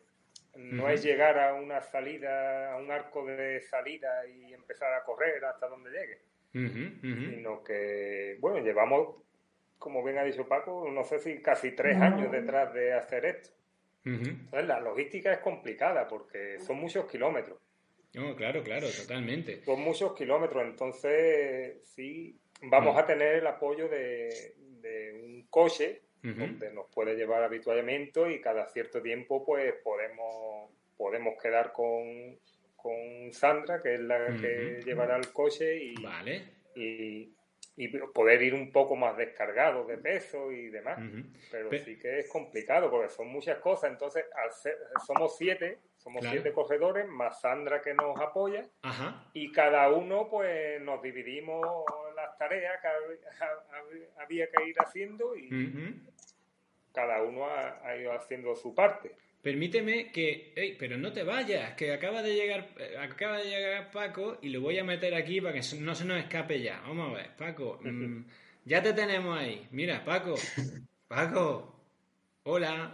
[0.57, 5.43] no es llegar a una salida, a un arco de salida y empezar a correr
[5.47, 9.17] hasta donde llegue sino que, bueno, llevamos,
[9.85, 13.51] como bien ha dicho Paco, no sé si casi tres años detrás de hacer esto.
[14.03, 17.59] Entonces, la logística es complicada porque son muchos kilómetros.
[18.15, 19.63] No, claro, claro, totalmente.
[19.63, 24.55] Son muchos kilómetros, entonces sí vamos a tener el apoyo de,
[25.23, 31.73] un coche donde nos puede llevar habituallamiento y cada cierto tiempo pues podemos, podemos quedar
[31.73, 32.39] con,
[32.77, 35.95] con Sandra, que es la que llevará el coche y,
[36.75, 37.35] y,
[38.13, 40.99] poder ir un poco más descargado de peso y demás.
[41.51, 43.91] Pero sí que es complicado porque son muchas cosas.
[43.91, 44.51] Entonces, al
[45.05, 48.65] somos siete, somos siete corredores, más Sandra que nos apoya.
[49.33, 51.67] Y cada uno, pues, nos dividimos
[52.15, 52.89] las tareas que
[54.23, 56.01] había que ir haciendo y
[56.93, 59.17] cada uno ha ido haciendo su parte.
[59.45, 63.91] Permíteme que, ey, pero no te vayas, que acaba de llegar, eh, acaba de llegar
[63.91, 66.81] Paco y lo voy a meter aquí para que no se nos escape ya.
[66.81, 68.25] Vamos a ver, Paco, mm,
[68.65, 69.69] ya te tenemos ahí.
[69.71, 70.35] Mira, Paco,
[71.07, 71.77] Paco,
[72.45, 72.91] hola.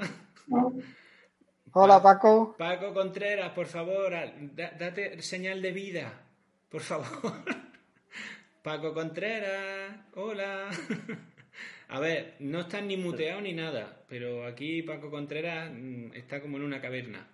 [1.70, 2.56] Hola, Paco.
[2.58, 4.12] Paco Contreras, por favor,
[4.52, 6.20] date señal de vida,
[6.68, 7.44] por favor.
[8.64, 10.68] Paco Contreras, hola.
[11.88, 16.56] A ver, no están ni muteado ni nada, pero aquí Paco Contreras mm, está como
[16.56, 17.28] en una caverna.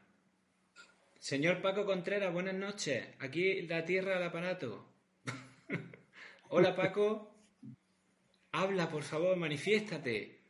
[1.19, 3.07] Señor Paco Contreras, buenas noches.
[3.19, 4.87] Aquí la tierra al aparato.
[6.49, 7.35] Hola Paco.
[8.53, 10.41] Habla, por favor, manifiéstate.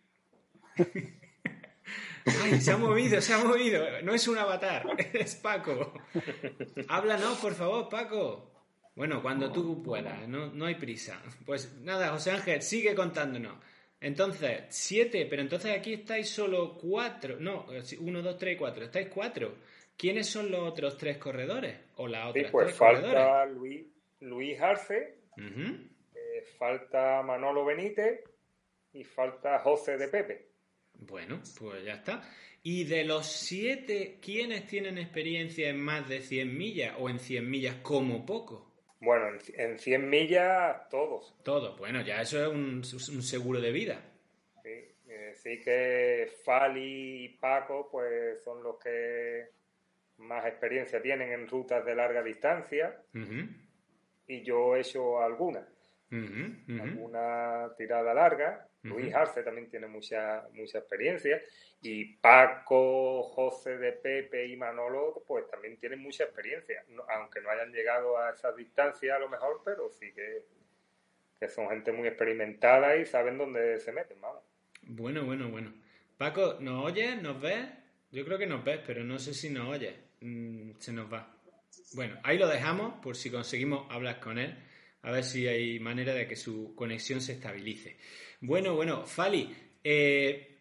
[2.42, 3.84] Ay, se ha movido, se ha movido.
[4.02, 5.94] No es un avatar, es Paco.
[6.88, 8.55] Háblanos, por favor, Paco.
[8.96, 11.22] Bueno, cuando tú puedas, no, no hay prisa.
[11.44, 13.58] Pues nada, José Ángel, sigue contándonos.
[14.00, 17.36] Entonces, siete, pero entonces aquí estáis solo cuatro.
[17.38, 17.66] No,
[18.00, 18.86] uno, dos, tres, cuatro.
[18.86, 19.56] Estáis cuatro.
[19.98, 21.76] ¿Quiénes son los otros tres corredores?
[21.96, 23.86] O la otra sí, pues falta Luis,
[24.20, 28.24] Luis Arce, eh, falta Manolo Benítez
[28.94, 30.48] y falta José de Pepe.
[30.94, 32.22] Bueno, pues ya está.
[32.62, 37.48] Y de los siete, ¿quiénes tienen experiencia en más de 100 millas o en 100
[37.48, 38.75] millas como poco?
[39.00, 41.34] Bueno, en, 100 millas todos.
[41.42, 44.00] Todos, bueno, ya eso es un, seguro de vida.
[44.62, 49.50] Sí, eh, sí que Fali y Paco pues son los que
[50.18, 53.02] más experiencia tienen en rutas de larga distancia
[54.26, 55.66] y yo he hecho algunas.
[56.10, 58.66] Alguna tirada larga.
[58.86, 61.42] Luis Arce también tiene mucha, mucha experiencia.
[61.82, 66.84] Y Paco, José de Pepe y Manolo, pues también tienen mucha experiencia.
[67.08, 70.44] aunque no hayan llegado a esa distancia a lo mejor, pero sí que,
[71.38, 74.42] que son gente muy experimentada y saben dónde se meten, vamos.
[74.82, 75.72] Bueno, bueno, bueno.
[76.16, 77.20] Paco, ¿nos oyes?
[77.20, 77.66] ¿Nos ves?
[78.10, 79.94] Yo creo que nos ves, pero no sé si nos oyes.
[80.20, 81.36] Mm, se nos va.
[81.94, 84.56] Bueno, ahí lo dejamos por si conseguimos hablar con él
[85.06, 87.96] a ver si hay manera de que su conexión se estabilice.
[88.46, 90.58] Bueno, bueno, Fali, eh,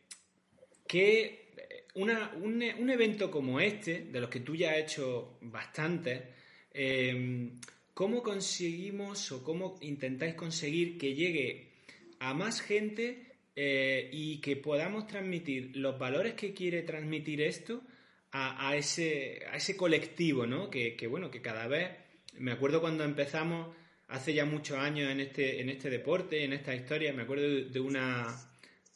[0.88, 1.54] que
[1.93, 6.34] un, evento como este, de los que tú ya has hecho bastante,
[6.74, 7.52] eh,
[7.93, 11.74] ¿cómo conseguimos o cómo intentáis conseguir que llegue
[12.19, 17.84] a más gente eh, y que podamos transmitir los valores que quiere transmitir esto
[18.32, 20.71] a, ese, a ese colectivo, ¿no?
[20.71, 21.91] Que, bueno, que cada vez,
[22.34, 23.76] me acuerdo cuando empezamos
[24.08, 27.13] hace ya muchos años en este, en este deporte, en esta historia.
[27.13, 28.36] Me acuerdo de, una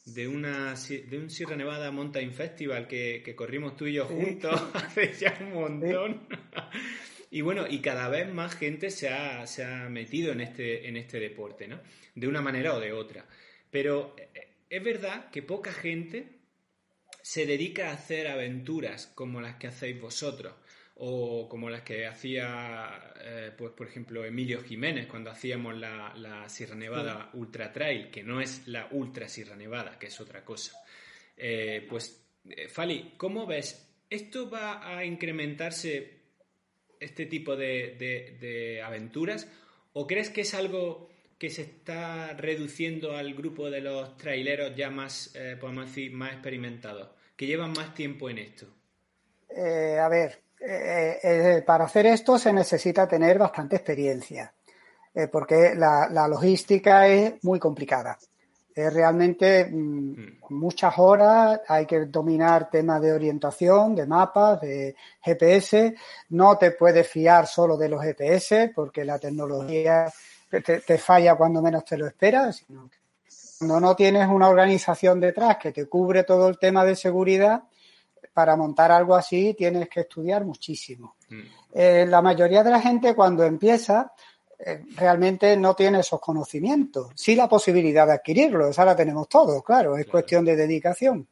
[0.04, 5.12] de una de un Sierra Nevada Mountain Festival que, corrimos tú y yo juntos hace
[5.14, 6.28] ya un montón.
[7.30, 10.96] y bueno, y cada vez más gente se ha, se ha metido en este, en
[10.96, 11.80] este deporte, ¿no?
[12.14, 13.26] De una manera o de otra.
[13.70, 16.40] Pero eh, es verdad que poca gente
[17.22, 20.54] se dedica a hacer aventuras como las que hacéis vosotros
[21.02, 26.74] o como las que hacía, eh, pues por ejemplo, Emilio Jiménez cuando hacíamos la, Sierra
[26.74, 30.76] Nevada Ultra Trail, que no es la Ultra Sierra Nevada, que es otra cosa.
[31.38, 33.90] Eh, pues, eh, Fali, ¿cómo ves?
[34.10, 36.20] ¿Esto va a incrementarse
[36.98, 39.48] este tipo de, aventuras?
[39.94, 41.08] ¿O crees que es algo
[41.38, 47.08] que se está reduciendo al grupo de los traileros ya más, podemos decir, más experimentados,
[47.36, 48.66] que llevan más tiempo en esto?
[49.48, 50.49] a ver,
[51.66, 54.52] para hacer esto se necesita tener bastante experiencia.
[55.12, 58.16] Eh, porque la, logística es muy complicada.
[58.72, 60.38] Es realmente mm, mm.
[60.50, 65.94] muchas horas, hay que dominar temas de orientación, de mapas, de GPS.
[66.28, 70.12] No te puedes fiar solo de los GPS porque la tecnología
[70.48, 72.98] te, falla cuando menos te lo esperas, sino que
[73.58, 77.64] cuando no tienes una organización detrás que te cubre todo el tema de seguridad,
[78.40, 81.16] para montar algo así tienes que estudiar muchísimo.
[81.28, 81.40] Mm.
[81.74, 84.14] Eh, la mayoría de la gente cuando empieza
[84.58, 87.10] eh, realmente no tiene esos conocimientos.
[87.14, 91.28] Sí la posibilidad de adquirirlo, esa la tenemos todos, claro, es cuestión de dedicación.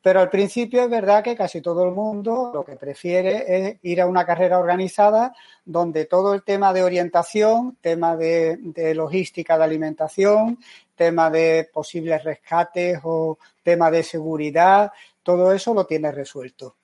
[0.00, 4.00] Pero al principio es verdad que casi todo el mundo lo que prefiere es ir
[4.00, 8.58] a una carrera organizada donde todo el tema de orientación, tema de,
[8.94, 10.58] logística de alimentación,
[10.94, 14.90] tema de posibles rescates o tema de seguridad,
[15.26, 16.76] todo eso lo tiene resuelto.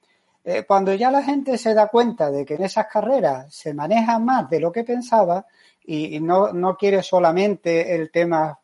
[0.42, 4.18] Eh, cuando ya la gente se da cuenta de que en esas carreras se maneja
[4.18, 5.46] más de lo que pensaba,
[5.84, 8.58] y, no, no quiere solamente el tema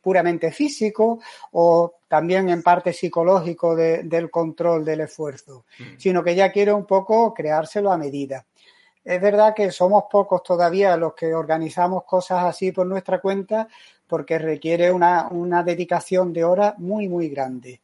[0.00, 1.18] puramente físico
[1.52, 5.98] o también en parte psicológico del control del esfuerzo, mm.
[5.98, 8.46] sino que ya quiere un poco creárselo a medida.
[9.04, 13.66] Es verdad que somos pocos todavía los que organizamos cosas así por nuestra cuenta
[14.06, 17.80] porque requiere una, dedicación de horas muy, muy grande.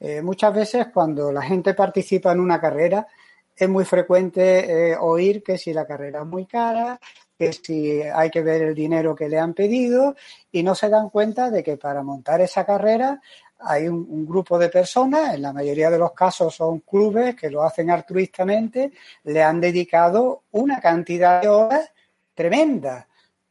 [0.00, 3.06] Eh, muchas veces cuando la gente participa en una carrera
[3.54, 6.98] es muy frecuente eh, oír que si la carrera es muy cara,
[7.38, 10.16] que si hay que ver el dinero que le han pedido
[10.50, 13.20] y no se dan cuenta de que para montar esa carrera
[13.58, 17.62] hay un, grupo de personas, en la mayoría de los casos son clubes que lo
[17.62, 18.92] hacen altruistamente,
[19.24, 21.92] le han dedicado una cantidad de horas
[22.34, 23.06] tremenda.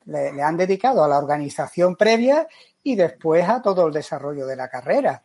[0.05, 2.47] Le, le han dedicado a la organización previa
[2.81, 5.21] y después a todo el desarrollo de la carrera.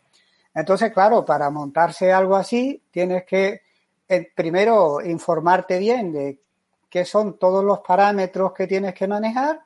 [0.54, 3.62] Entonces, claro, para montarse algo así, tienes que
[4.08, 6.40] eh, primero informarte bien de
[6.88, 9.60] qué son todos los parámetros que tienes que manejar,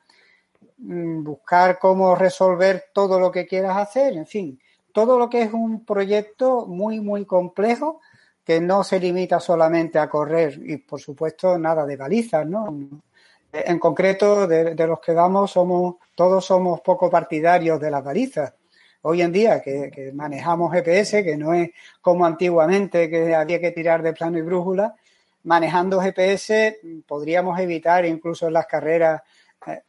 [0.77, 4.59] mm, buscar cómo resolver todo lo que quieras hacer, en fin,
[4.91, 8.01] todo lo que es un proyecto muy, muy complejo
[8.43, 12.65] que no se limita solamente a correr y, por supuesto, nada de balizas, ¿no?
[13.51, 18.53] En concreto, de, los que vamos, somos, todos somos poco partidarios de las balizas.
[19.01, 21.69] Hoy en día, que, que, manejamos GPS, que no es
[22.01, 24.95] como antiguamente, que había que tirar de plano y brújula,
[25.43, 29.21] manejando GPS podríamos evitar incluso en las carreras
[29.67, 29.81] eh,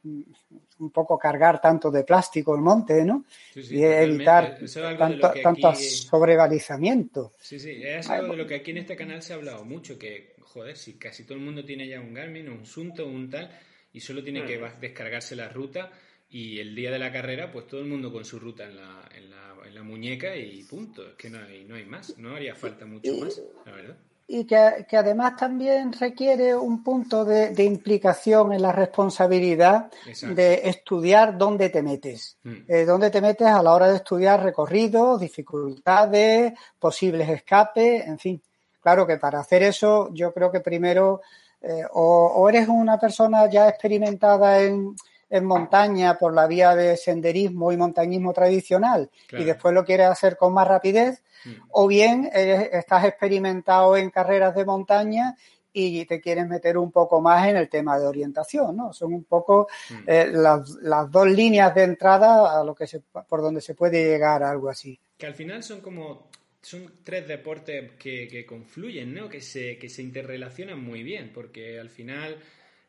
[0.78, 3.24] un poco cargar tanto de plástico el monte, ¿no?
[3.54, 4.58] y evitar
[4.98, 7.32] tanto, sobrevalizamiento.
[7.38, 9.98] Sí, sí, es algo de lo que aquí en este canal se ha hablado mucho,
[9.98, 13.50] que, joder, si casi todo el mundo tiene ya un Garmin, un Sunto, un tal,
[13.92, 15.90] y solo tiene que descargarse la ruta
[16.30, 19.08] y el día de la carrera, pues todo el mundo con su ruta en la,
[19.16, 21.06] en la, en la muñeca y punto.
[21.08, 23.96] Es que no hay, no hay más, no haría falta mucho más, la verdad
[24.32, 29.90] y que, además también requiere un punto de, implicación en la responsabilidad
[30.22, 32.56] de estudiar dónde te metes, mm.
[32.68, 38.40] eh, dónde te metes a la hora de estudiar recorridos, dificultades, posibles escapes, en fin.
[38.80, 41.22] Claro que para hacer eso yo creo que primero
[41.60, 44.94] eh, o, eres una persona ya experimentada en,
[45.30, 50.36] en montaña por la vía de senderismo y montañismo tradicional y después lo quieres hacer
[50.36, 51.50] con más rapidez, mm.
[51.70, 55.36] o bien estás experimentado en carreras de montaña
[55.72, 58.92] y te quieres meter un poco más en el tema de orientación, ¿no?
[58.92, 59.94] Son un poco mm.
[60.06, 64.42] eh, las, dos líneas de entrada a lo que se, por donde se puede llegar
[64.42, 64.98] a algo así.
[65.16, 66.28] Que al final son como
[66.62, 69.28] son tres deportes que, que confluyen, ¿no?
[69.28, 72.36] Que se, que se interrelacionan muy bien, porque al final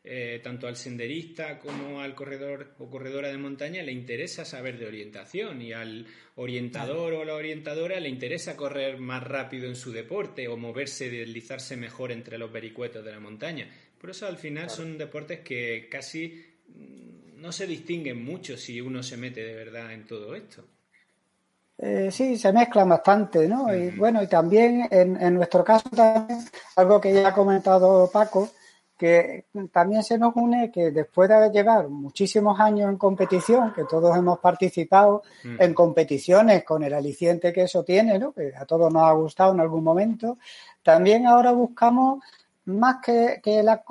[0.04, 4.86] eh, tanto al senderista como al corredor o corredora de montaña le interesa saber de
[4.86, 10.48] orientación y al orientador o la orientadora le interesa correr más rápido en su deporte
[10.48, 13.68] o moverse, deslizarse mejor entre los vericuetos de la montaña.
[14.00, 19.04] Por eso al final son deportes que casi mm, no se distinguen mucho si uno
[19.04, 20.64] se mete de verdad en todo esto.
[21.78, 23.72] Eh, sí, se mezclan bastante, ¿no?
[23.72, 26.40] Y bueno, y también en, en nuestro caso, también,
[26.74, 28.50] algo que ya ha comentado Paco,
[29.02, 34.16] que también se nos une que después de llevar muchísimos años en competición, que todos
[34.16, 35.60] hemos participado mm.
[35.60, 38.32] en competiciones con el aliciente que eso tiene, ¿no?
[38.32, 40.38] que a todos nos ha gustado en algún momento,
[40.84, 42.22] también ahora buscamos
[42.66, 43.82] más que, que, la,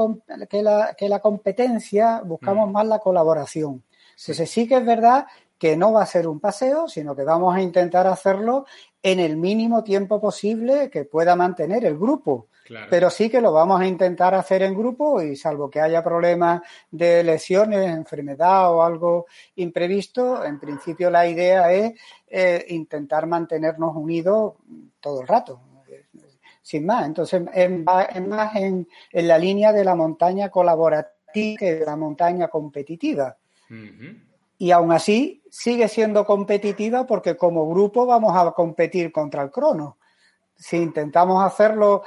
[0.49, 2.71] que, la, que la competencia, buscamos mm.
[2.71, 3.83] más la colaboración.
[4.17, 5.25] Entonces sí que es verdad
[5.61, 8.65] que no va a ser un paseo, sino que vamos a intentar hacerlo
[9.03, 12.47] en el mínimo tiempo posible que pueda mantener el grupo.
[12.89, 16.63] Pero sí que lo vamos a intentar hacer en grupo y salvo que haya problemas
[16.89, 21.93] de lesiones, enfermedad o algo imprevisto, en principio la idea es
[22.27, 24.53] eh, intentar mantenernos unidos
[24.99, 25.61] todo el rato,
[26.63, 27.05] sin más.
[27.05, 31.11] Entonces, es más en, la línea de la montaña colaborativa
[31.59, 33.37] que de la montaña competitiva.
[34.61, 39.97] Y aún así sigue siendo competitiva porque como grupo vamos a competir contra el crono.
[40.55, 42.03] Si intentamos hacerlo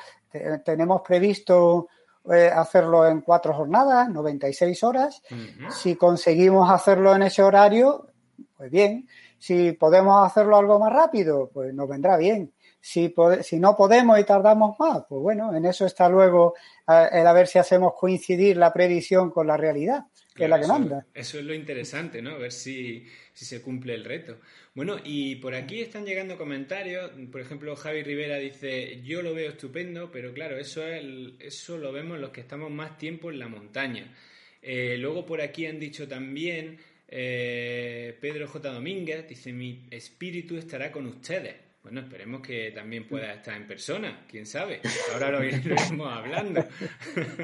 [0.64, 1.88] tenemos previsto
[2.32, 5.22] eh, hacerlo en cuatro jornadas, 96 horas.
[5.70, 8.08] Si conseguimos hacerlo en ese horario,
[8.56, 9.08] pues bien.
[9.38, 12.52] Si podemos hacerlo algo más rápido, pues nos vendrá bien.
[12.80, 16.54] Si, si no podemos y tardamos más, pues bueno, en eso está luego
[16.86, 20.60] eh, el a ver si hacemos coincidir la previsión con la realidad, que es la
[20.60, 21.06] que manda.
[21.14, 22.30] Eso es lo interesante, ¿no?
[22.30, 24.38] A ver si, si se cumple el reto.
[24.74, 27.12] Bueno, y por aquí están llegando comentarios.
[27.30, 31.04] Por ejemplo, Javi Rivera dice, yo lo veo estupendo, pero claro, eso, es
[31.38, 34.12] eso lo vemos los que estamos más tiempo en la montaña.
[34.60, 36.78] Eh, luego por aquí han dicho también,
[37.08, 38.72] eh, Pedro J.
[38.72, 41.63] Domínguez dice, mi espíritu estará con ustedes.
[41.84, 44.80] Bueno, esperemos que también pueda estar en persona, quién sabe.
[45.12, 46.64] Ahora lo iremos hablando.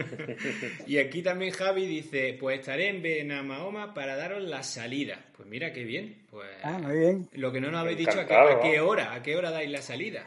[0.86, 5.22] y aquí también Javi dice, pues estaré en Benamahoma para daros la salida.
[5.36, 6.24] Pues mira qué bien.
[6.30, 7.28] Pues ah, muy bien.
[7.32, 9.12] Lo que no nos habéis dicho, ¿a qué, hora?
[9.12, 10.26] ¿A qué hora dais la salida?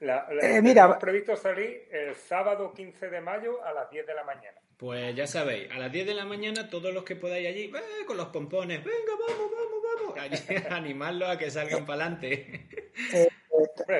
[0.00, 4.14] La, eh, mira, hemos previsto salir el sábado 15 de mayo a las 10 de
[4.14, 4.58] la mañana.
[4.78, 8.06] Pues ya sabéis, a las 10 de la mañana todos los que podáis allí, eh,
[8.06, 12.68] con los pompones, venga, vamos, vamos, vamos, allí, animarlos a que salgan para adelante.
[13.12, 13.28] Eh,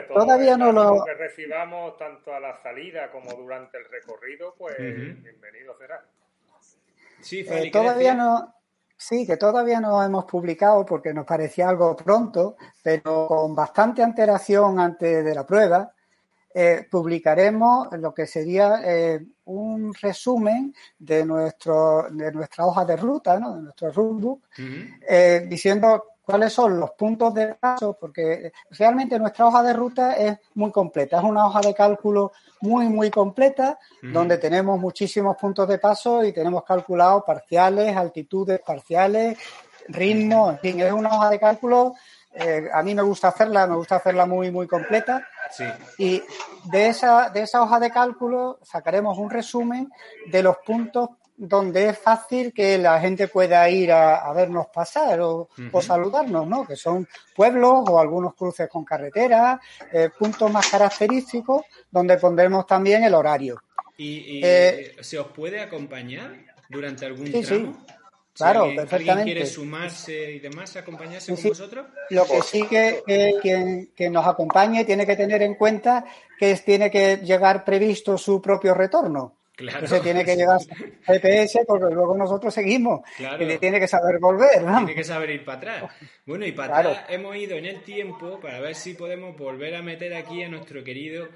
[0.06, 1.04] todavía no lo...
[1.04, 6.04] que recibamos tanto a la salida como durante el recorrido, pues bienvenido será.
[7.22, 8.54] Sí, eh, todavía no...
[8.96, 14.78] Sí, que todavía no hemos publicado porque nos parecía algo pronto, pero con bastante antelación
[14.78, 15.92] antes de la prueba,
[16.54, 23.38] eh, publicaremos lo que sería eh, un resumen de, nuestro, de nuestra hoja de ruta,
[23.38, 23.54] ¿no?
[23.54, 24.44] de nuestro rootbook,
[25.06, 30.38] eh, diciendo cuáles son los puntos de paso, porque realmente nuestra hoja de ruta es
[30.54, 32.32] muy completa, es una hoja de cálculo
[32.62, 39.38] muy, muy completa, donde tenemos muchísimos puntos de paso y tenemos calculados parciales, altitudes parciales,
[39.88, 41.94] ritmo, en fin, es una hoja de cálculo
[42.72, 45.26] a mí me gusta hacerla, me gusta hacerla muy, muy completa.
[45.98, 46.22] Y
[46.64, 49.90] de esa, de esa hoja de cálculo sacaremos un resumen
[50.26, 55.48] de los puntos donde es fácil que la gente pueda ir a, vernos pasar o,
[55.80, 56.66] saludarnos, ¿no?
[56.66, 59.60] Que son pueblos o algunos cruces con carretera,
[59.92, 63.62] eh, puntos más característicos donde pondremos también el horario.
[63.96, 66.32] ¿Y, eh, se os puede acompañar
[66.68, 67.72] durante algún sí, tramo?
[67.86, 67.94] Sí.
[68.38, 69.10] Claro, perfectamente.
[69.10, 71.86] ¿Alguien quiere sumarse y demás, acompañarse con vosotros?
[72.10, 73.02] Lo que sí que,
[73.42, 76.04] quien, nos acompañe tiene que tener en cuenta
[76.38, 79.34] que tiene que llegar previsto su propio retorno.
[79.56, 79.78] Claro.
[79.78, 80.60] Entonces tiene que llegar
[81.04, 83.42] GPS porque luego nosotros seguimos claro.
[83.42, 84.60] y tiene que saber volver.
[84.60, 85.92] Tiene que saber ir para atrás.
[86.24, 89.82] Bueno, y para atrás hemos ido en el tiempo para ver si podemos volver a
[89.82, 91.26] meter aquí a nuestro querido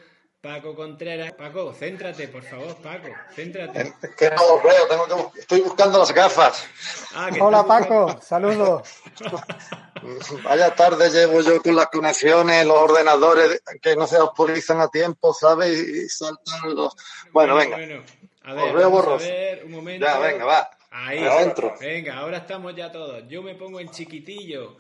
[0.43, 1.33] Paco Contreras.
[1.35, 3.95] Paco, céntrate, por favor, Paco, céntrate.
[4.03, 6.67] Es que no los veo, tengo que, estoy buscando las gafas.
[7.15, 8.89] Ah, Hola, Paco, saludos.
[10.43, 15.33] Vaya tarde llevo yo con las conexiones, los ordenadores que no se actualizan a tiempo,
[15.33, 15.79] ¿sabes?
[15.79, 16.93] Y saltan los...
[17.31, 17.77] Bueno, venga.
[17.77, 18.03] Bueno,
[18.43, 19.25] a ver, veo borroso.
[19.25, 20.05] A ver, un momento.
[20.05, 20.71] Ya, venga, va.
[20.93, 21.75] Ahí, adentro.
[21.81, 23.27] Venga, ahora estamos ya todos.
[23.27, 24.77] Yo me pongo en chiquitillo.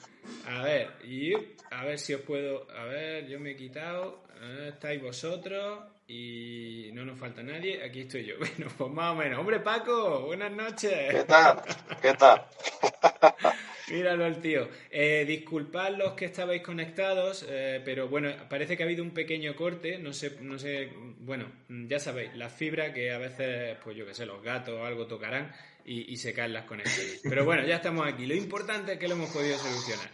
[0.46, 1.32] A ver, y
[1.70, 2.66] a ver si os puedo.
[2.70, 4.22] A ver, yo me he quitado.
[4.68, 7.82] Estáis vosotros y no nos falta nadie.
[7.82, 8.34] Aquí estoy yo.
[8.38, 9.38] Bueno, pues más o menos.
[9.38, 11.10] Hombre, Paco, buenas noches.
[11.10, 11.62] ¿Qué tal?
[12.02, 12.44] ¿Qué tal?
[13.90, 14.68] Míralo el tío.
[14.90, 19.56] Eh, disculpad los que estabais conectados, eh, pero bueno, parece que ha habido un pequeño
[19.56, 19.98] corte.
[19.98, 20.90] No sé, no sé.
[21.18, 24.84] Bueno, ya sabéis, la fibra que a veces, pues yo qué sé, los gatos o
[24.84, 25.52] algo tocarán
[25.84, 27.20] y, y se caen las conexiones.
[27.22, 28.26] Pero bueno, ya estamos aquí.
[28.26, 30.08] Lo importante es que lo hemos podido solucionar.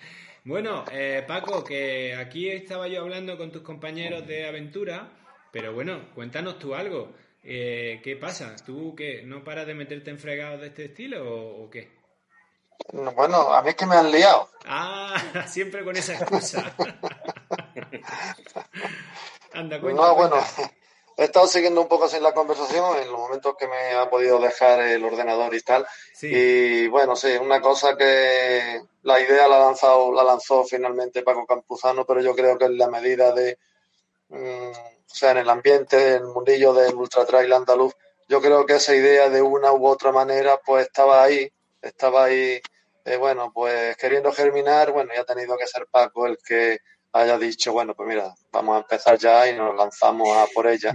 [0.49, 5.11] Bueno, eh, Paco, que aquí estaba yo hablando con tus compañeros de aventura,
[5.53, 7.13] pero bueno, cuéntanos tú algo.
[7.43, 8.57] Eh, ¿Qué pasa?
[8.65, 9.23] ¿Tú qué?
[9.25, 11.93] ¿No paras de meterte en fregados de este estilo o, qué?
[12.93, 14.49] Bueno, a mí es que me han liado.
[14.65, 16.75] Ah, siempre con esa excusa.
[19.53, 20.09] Anda, cuéntame.
[20.09, 20.37] No, bueno,
[21.19, 24.39] he estado siguiendo un poco así la conversación en los momentos que me ha podido
[24.39, 25.85] dejar el ordenador y tal.
[26.23, 32.07] Y bueno, sí, una cosa que la idea la, lanzado, la lanzó finalmente Paco Campuzano,
[32.07, 33.59] pero yo creo que en la medida de,
[34.29, 37.95] mm, o sea, en el ambiente, en el mundillo del Ultra Trail andaluz,
[38.29, 41.51] yo creo que esa idea de una u otra manera pues estaba ahí,
[41.83, 42.61] estaba ahí
[43.05, 46.79] eh, bueno, pues queriendo germinar, bueno, ya ha tenido que ser Paco el que
[47.13, 50.95] haya dicho, bueno, pues mira, vamos a empezar ya y nos lanzamos a por ella.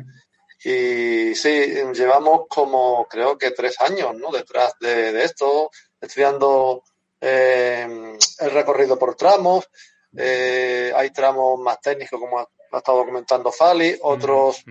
[0.64, 4.32] Y sí, llevamos como creo que tres años, ¿no?
[4.32, 6.84] Detrás de, esto, estudiando
[7.20, 9.70] eh, el recorrido por tramos.
[10.16, 12.48] Eh, hay tramos más técnicos, como ha,
[12.78, 14.64] estado comentando Fali, otros,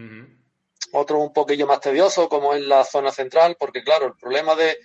[0.92, 4.78] otros un poquillo más tediosos, como es la zona central, porque claro, el problema de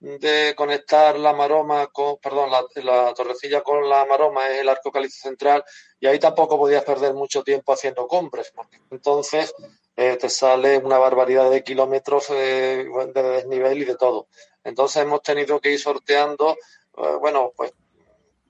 [0.00, 5.28] de conectar la maroma con, perdón, la, torrecilla con la maroma es el arco calizo
[5.28, 5.64] central
[5.98, 8.52] y ahí tampoco podías perder mucho tiempo haciendo compres,
[8.90, 9.54] entonces
[9.96, 12.84] eh, te sale una barbaridad de kilómetros eh,
[13.14, 14.26] de desnivel y de todo.
[14.64, 16.56] Entonces hemos tenido que ir sorteando,
[16.96, 17.72] eh, bueno, pues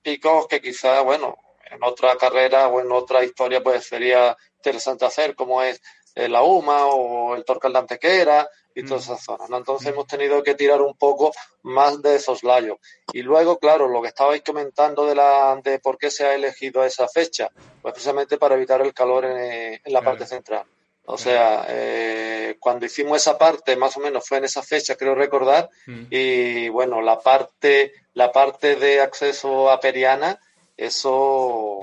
[0.02, 1.36] picos que quizá, bueno,
[1.70, 5.80] en otra carrera o en otra historia pues sería interesante hacer, como es
[6.14, 9.02] la UMA o el Torcal de Antequera, y toda mm.
[9.02, 9.44] esa zona.
[9.48, 9.58] ¿no?
[9.58, 12.78] Entonces hemos tenido que tirar un poco más de esos layos.
[13.12, 16.84] Y luego, claro, lo que estabais comentando de, la, de por qué se ha elegido
[16.84, 17.50] esa fecha,
[17.80, 20.64] pues precisamente para evitar el calor en, la parte central.
[21.06, 25.14] O sea, eh, cuando hicimos esa parte, más o menos fue en esa fecha, creo
[25.14, 26.06] recordar, mm.
[26.10, 30.40] y bueno, la parte, la parte de acceso a Periana,
[30.76, 31.82] eso,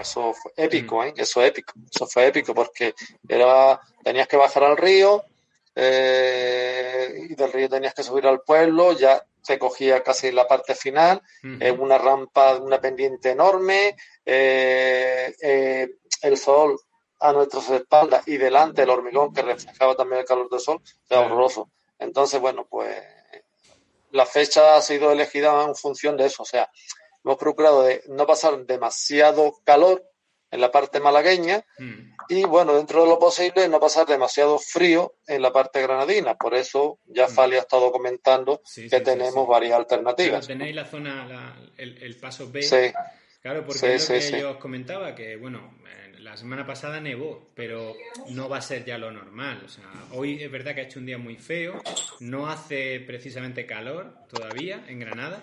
[0.00, 1.02] eso fue épico, mm.
[1.02, 1.14] ¿eh?
[1.18, 2.94] Eso épico, eso fue épico porque
[3.28, 5.22] era, tenías que bajar al río,
[5.74, 10.74] eh, y del río tenías que subir al pueblo, ya se cogía casi la parte
[10.74, 15.88] final, en una rampa, una pendiente enorme, eh, eh,
[16.22, 16.78] el sol
[17.18, 21.22] a nuestras espaldas y delante el hormigón que reflejaba también el calor del sol, era
[21.22, 21.70] horroroso.
[21.98, 22.96] Entonces, bueno, pues
[24.12, 26.70] la fecha ha sido elegida en función de eso, o sea,
[27.24, 30.04] hemos procurado de no pasar demasiado calor
[30.52, 32.14] en la parte malagueña mm.
[32.28, 36.36] y bueno, dentro de lo posible no pasar demasiado frío en la parte granadina.
[36.36, 37.30] Por eso ya mm.
[37.30, 40.46] Fali ha estado comentando que tenemos varias alternativas.
[40.46, 42.62] tenéis la zona, el, paso B.
[42.62, 42.92] Sí.
[43.40, 45.74] Claro, porque es lo que yo os comentaba, que bueno,
[46.18, 47.94] la semana pasada nevó, pero
[48.30, 49.62] no va a ser ya lo normal.
[49.64, 51.82] O sea, hoy es verdad que ha hecho un día muy feo,
[52.20, 55.40] no hace precisamente calor todavía en Granada,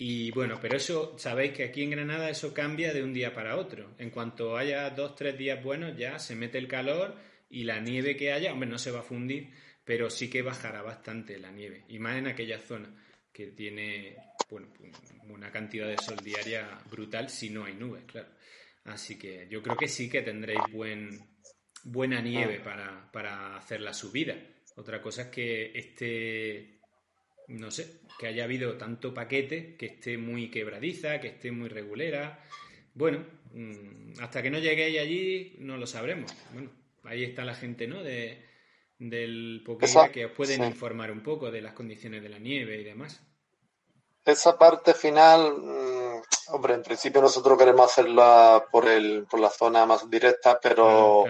[0.00, 3.56] y bueno, pero eso, sabéis que aquí en Granada eso cambia de un día para
[3.56, 3.96] otro.
[3.98, 7.16] En cuanto haya dos, tres días buenos, ya se mete el calor
[7.50, 9.50] y la nieve que haya, hombre, no se va a fundir,
[9.84, 11.84] pero sí que bajará bastante la nieve.
[11.88, 12.94] Y más en aquella zona
[13.32, 14.16] que tiene,
[14.48, 14.68] bueno,
[15.30, 18.28] una cantidad de sol diaria brutal si no hay nubes, claro.
[18.84, 21.18] Así que yo creo que sí que tendréis buen,
[21.82, 24.36] buena nieve para, para hacer la subida.
[24.76, 26.77] Otra cosa es que este
[27.48, 32.42] no sé, que haya habido tanto paquete, que esté muy quebradiza, que esté muy regulera.
[32.94, 36.32] Bueno, mm, hasta que no lleguéis allí no lo sabremos.
[36.52, 36.70] Bueno,
[37.04, 38.02] ahí está la gente, ¿no?
[38.02, 38.44] De,
[38.98, 42.84] del Pokémon que os pueden informar un poco de las condiciones de la nieve y
[42.84, 43.22] demás.
[44.24, 49.86] Esa parte final, mm, hombre, en principio nosotros queremos hacerla por, el, por la zona
[49.86, 51.24] más directa, pero...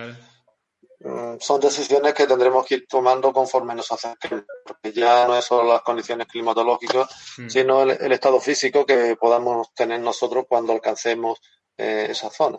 [1.38, 5.72] son decisiones que tendremos que ir tomando conforme nos acerquemos, porque ya no es solo
[5.72, 7.48] las condiciones climatológicas, mm.
[7.48, 11.40] sino el, estado físico que podamos tener nosotros cuando alcancemos
[11.76, 12.58] eh, esa zona.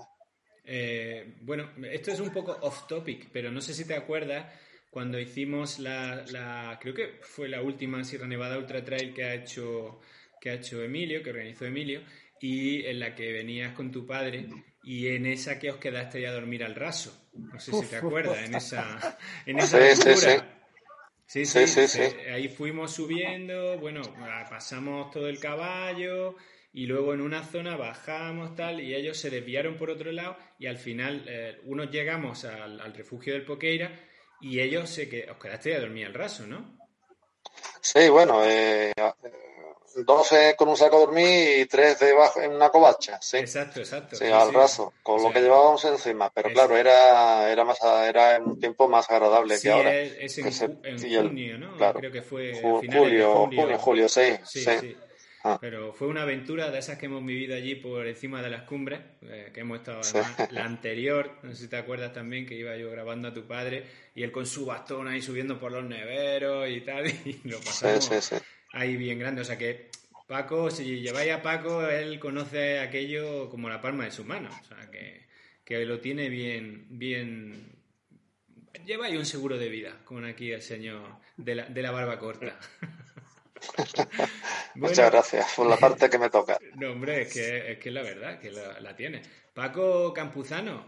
[0.63, 4.45] Eh, bueno, esto es un poco off topic, pero no sé si te acuerdas
[4.89, 9.33] cuando hicimos la, la, creo que fue la última Sierra Nevada Ultra Trail que ha
[9.33, 9.99] hecho
[10.39, 12.01] que ha hecho Emilio, que organizó Emilio,
[12.39, 14.47] y en la que venías con tu padre
[14.83, 17.29] y en esa que os quedaste a dormir al raso.
[17.33, 19.79] No sé si te acuerdas, en esa, en esa
[21.25, 21.87] sí, sí, sí.
[21.87, 21.99] Sí,
[22.33, 24.01] Ahí fuimos subiendo, bueno,
[24.49, 26.35] pasamos todo el caballo
[26.73, 30.67] y luego en una zona bajamos tal y ellos se desviaron por otro lado y
[30.67, 33.91] al final eh, unos llegamos al, refugio del Poqueira
[34.41, 36.77] y ellos se que os quedaste a dormir al raso, ¿no?
[37.81, 38.93] Sí, bueno, eh,
[39.95, 43.37] 12 con un saco de dormir y 3 debajo en una covacha, sí.
[43.37, 44.15] Exacto, exacto.
[44.15, 46.29] Sí, al raso, con lo que llevábamos encima.
[46.29, 49.95] Pero claro, era, era más era un tiempo más agradable que ahora.
[49.95, 51.77] Es, en, junio, ¿no?
[51.93, 54.37] Creo que fue julio, junio, julio, sí.
[54.43, 54.95] sí,
[55.43, 55.57] ah.
[55.59, 58.99] Pero fue una aventura de esas que hemos vivido allí por encima de las cumbres,
[59.23, 60.01] eh, que hemos estado
[60.51, 63.85] la anterior, no sé si te acuerdas también que iba yo grabando a tu padre
[64.15, 68.09] y él con su bastón ahí subiendo por los neveros y tal, y lo pasamos
[68.71, 69.41] ahí bien grande.
[69.41, 69.89] O sea que
[70.27, 74.49] Paco, si lleváis a Paco, él conoce aquello como la palma de su mano.
[74.49, 75.27] O sea que,
[75.63, 77.75] que lo tiene bien, bien.
[78.85, 82.19] Lleva ahí un seguro de vida, como aquí el señor de la, de la barba
[82.19, 82.57] corta.
[84.75, 86.57] Muchas gracias por la parte que me toca.
[86.75, 89.21] No, hombre, es que es, que la verdad, que la, tiene.
[89.53, 90.85] Paco Campuzano,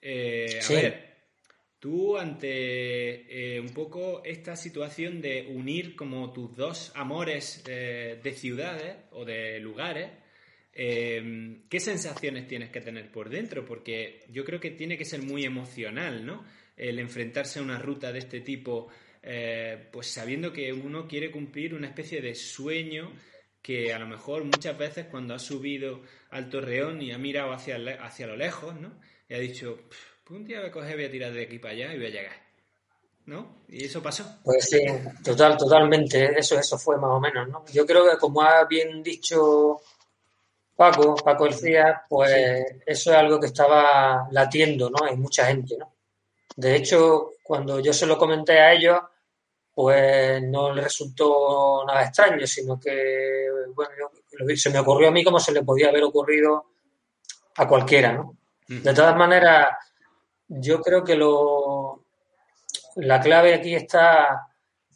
[0.00, 1.11] eh, a ver,
[1.82, 8.32] Tú ante eh, un poco esta situación de unir como tus dos amores eh, de
[8.34, 10.12] ciudades o de lugares,
[10.72, 13.64] em, ¿qué sensaciones tienes que tener por dentro?
[13.64, 16.44] Porque yo creo que tiene que ser muy emocional, ¿no?
[16.76, 18.86] El enfrentarse a una ruta de este tipo,
[19.20, 23.12] eh, pues sabiendo que uno quiere cumplir una especie de sueño
[23.60, 27.76] que a lo mejor muchas veces cuando ha subido al torreón y ha mirado hacia,
[28.04, 29.00] hacia lo lejos, ¿no?
[29.28, 29.88] Y ha dicho,
[30.36, 32.10] un día voy a coger, voy a tirar de aquí para allá y voy a
[32.10, 32.32] llegar.
[33.24, 33.62] ¿No?
[33.68, 34.24] ¿Y eso pasó?
[34.42, 34.80] Pues sí,
[35.22, 36.38] total, totalmente.
[36.38, 37.64] Eso, eso fue más o menos, ¿no?
[37.72, 39.80] Yo creo que como ha bien dicho
[40.74, 42.32] Paco, Paco García, pues
[42.84, 45.06] eso es algo que estaba latiendo, ¿no?
[45.06, 45.92] En mucha gente, ¿no?
[46.56, 49.00] De hecho, cuando yo se lo comenté a ellos,
[49.72, 54.10] pues no les resultó nada extraño, sino que, bueno,
[54.56, 56.66] se me ocurrió a mí como se le podía haber ocurrido
[57.56, 58.36] a cualquiera, ¿no?
[58.66, 59.68] De todas maneras,
[60.60, 62.04] yo creo que lo,
[62.96, 64.48] la clave aquí está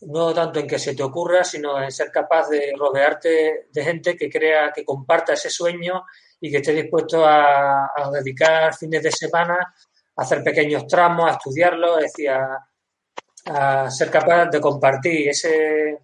[0.03, 4.17] no tanto en que se te ocurra, sino en ser capaz de rodearte de gente
[4.17, 6.05] que crea, que comparta ese sueño
[6.41, 9.75] y que esté dispuesto a, dedicar fines de semana
[10.17, 16.01] a hacer pequeños tramos, a estudiarlo, es decir, a, ser capaz de compartir ese,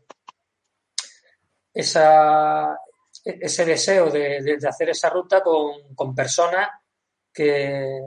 [1.75, 2.79] esa,
[3.25, 6.69] ese deseo de, hacer esa ruta con, con personas
[7.33, 8.01] que,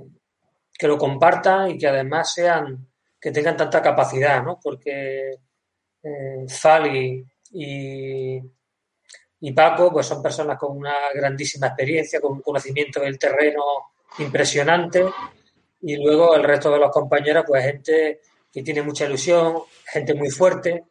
[0.78, 2.88] que lo compartan y que además sean,
[3.20, 4.60] que tengan tanta capacidad, ¿no?
[4.62, 5.40] Porque
[6.04, 8.40] eh, Fali y,
[9.40, 13.64] y Paco, pues son personas con una grandísima experiencia, con un conocimiento del terreno
[14.20, 15.06] impresionante
[15.82, 18.22] y luego el resto de los compañeros, pues gente
[18.52, 20.86] que tiene mucha ilusión, gente muy fuerte,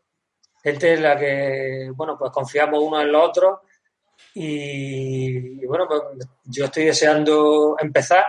[0.63, 3.61] gente en la que, bueno, pues confiamos uno en los otros
[4.35, 6.03] y, y bueno, pues
[6.45, 8.25] yo estoy deseando empezar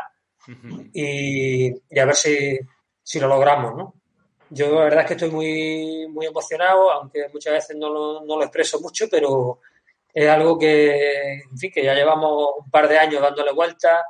[0.94, 2.60] y, a ver si,
[3.02, 3.94] si, lo logramos, ¿no?
[4.50, 8.38] Yo la verdad es que estoy muy, muy emocionado, aunque muchas veces no lo, no
[8.38, 9.60] lo expreso mucho, pero
[10.14, 14.06] es algo que, en fin, que ya llevamos un par de años dándole vuelta,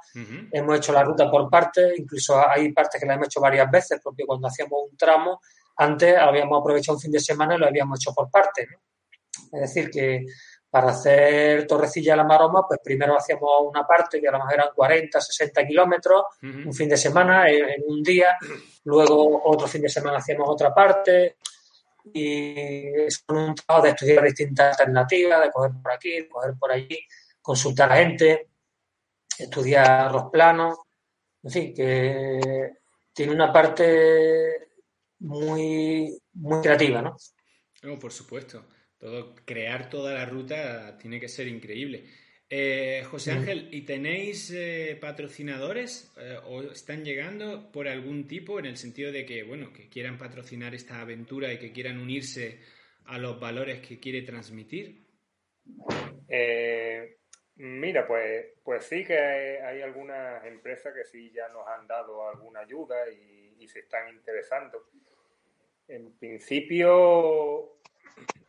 [0.52, 4.00] hemos hecho la ruta por partes, incluso hay partes que la hemos hecho varias veces,
[4.04, 5.42] porque cuando hacíamos un tramo,
[5.78, 8.78] antes habíamos aprovechado un fin de semana y lo habíamos hecho por partes, ¿no?
[9.52, 10.26] Es decir, que
[10.76, 14.54] para hacer Torrecilla de la Maroma, pues primero hacíamos una parte que a lo mejor
[14.56, 18.38] eran 40, 60 kilómetros, un fin de semana, en, un día,
[18.84, 21.38] luego otro fin de semana hacíamos otra parte,
[22.14, 27.00] y es un trabajo de estudiar distintas alternativas, de coger por aquí, coger por allí,
[27.42, 28.50] consultar a gente,
[29.38, 30.78] estudiar los planos,
[31.42, 32.74] en fin, que
[33.14, 34.72] tiene una parte
[35.20, 37.16] muy, muy creativa, ¿no?
[37.82, 38.75] No, por supuesto
[39.46, 42.06] crear toda la ruta tiene que ser increíble.
[42.48, 48.68] Eh, José Ángel, ¿y tenéis eh, patrocinadores eh, o están llegando por algún tipo en
[48.68, 52.60] el sentido de que, bueno, que quieran patrocinar esta aventura y que quieran unirse
[53.06, 55.04] a los valores que quiere transmitir?
[57.58, 62.60] mira, pues, pues sí que hay, algunas empresas que sí ya nos han dado alguna
[62.60, 64.90] ayuda y se están interesando.
[65.88, 67.78] En principio,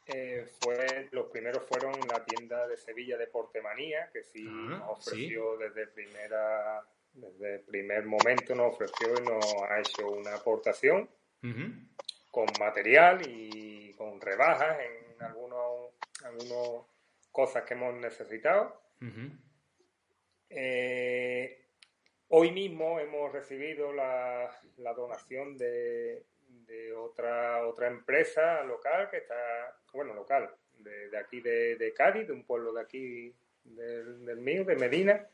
[0.06, 4.98] eh, fue, los primeros fueron la tienda de Sevilla de Portemanía, que sí ah, nos
[4.98, 6.84] ofreció desde primera
[7.16, 11.08] desde el primer momento nos ofreció y nos ha hecho una aportación
[12.30, 15.92] con material y con rebajas en algunos,
[16.24, 16.86] algunas
[17.30, 18.82] cosas que hemos necesitado.
[20.50, 21.68] Eh,
[22.28, 26.26] hoy mismo hemos recibido la, la donación de,
[26.66, 32.44] de otra, otra empresa local que está, bueno, local, de, aquí de, Cádiz, de un
[32.44, 35.26] pueblo de aquí del, mío, de Medina.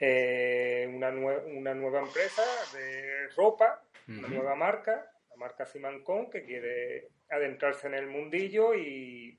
[0.00, 2.42] Eh, una, una nueva empresa
[2.76, 9.38] de ropa, una nueva marca, la marca Simancón, que quiere adentrarse en el mundillo y,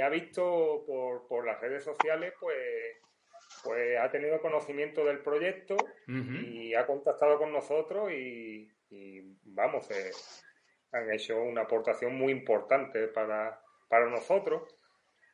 [0.00, 2.56] ha visto por, por, las redes sociales, pues,
[3.62, 10.10] pues ha tenido conocimiento del proyecto y ha contactado con nosotros y, y vamos, eh,
[10.92, 13.60] han hecho una aportación muy importante para,
[14.10, 14.74] nosotros.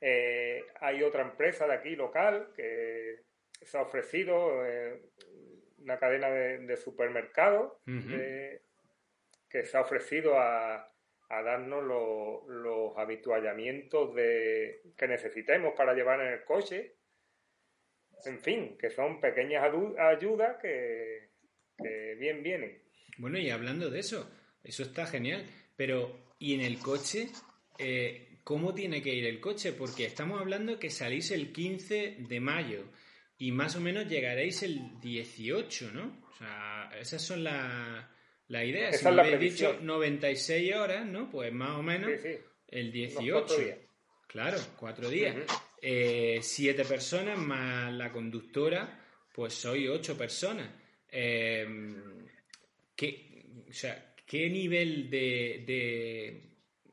[0.00, 3.20] Eh, hay otra empresa de aquí local que
[3.60, 5.00] se ha ofrecido, eh,
[5.78, 10.88] una cadena de, supermercados, que se ha ofrecido a,
[11.28, 11.82] darnos
[12.46, 16.96] los habituallamientos de, que necesitemos para llevar en el coche.
[18.26, 19.64] En fin, que son pequeñas
[19.98, 21.30] ayudas que
[22.18, 22.82] bien vienen.
[23.18, 24.30] Bueno, y hablando de eso,
[24.62, 25.44] eso está genial,
[25.76, 27.28] pero ¿y en el coche?
[27.78, 29.72] Eh, ¿Cómo tiene que ir el coche?
[29.72, 32.84] Porque estamos hablando que salís el 15 de mayo
[33.38, 36.22] y más o menos llegaréis el 18, ¿no?
[36.28, 38.06] O sea, esas son las
[38.48, 38.92] la idea.
[38.92, 41.30] si me habéis dicho 96 horas, ¿no?
[41.30, 42.10] Pues más o menos
[42.68, 43.54] el 18.
[44.26, 45.36] Claro, cuatro días.
[45.80, 49.04] Eh, siete personas más la conductora,
[49.34, 50.68] pues soy ocho personas.
[51.10, 51.66] Eh,
[52.96, 56.40] ¿qué, o sea, ¿Qué nivel de,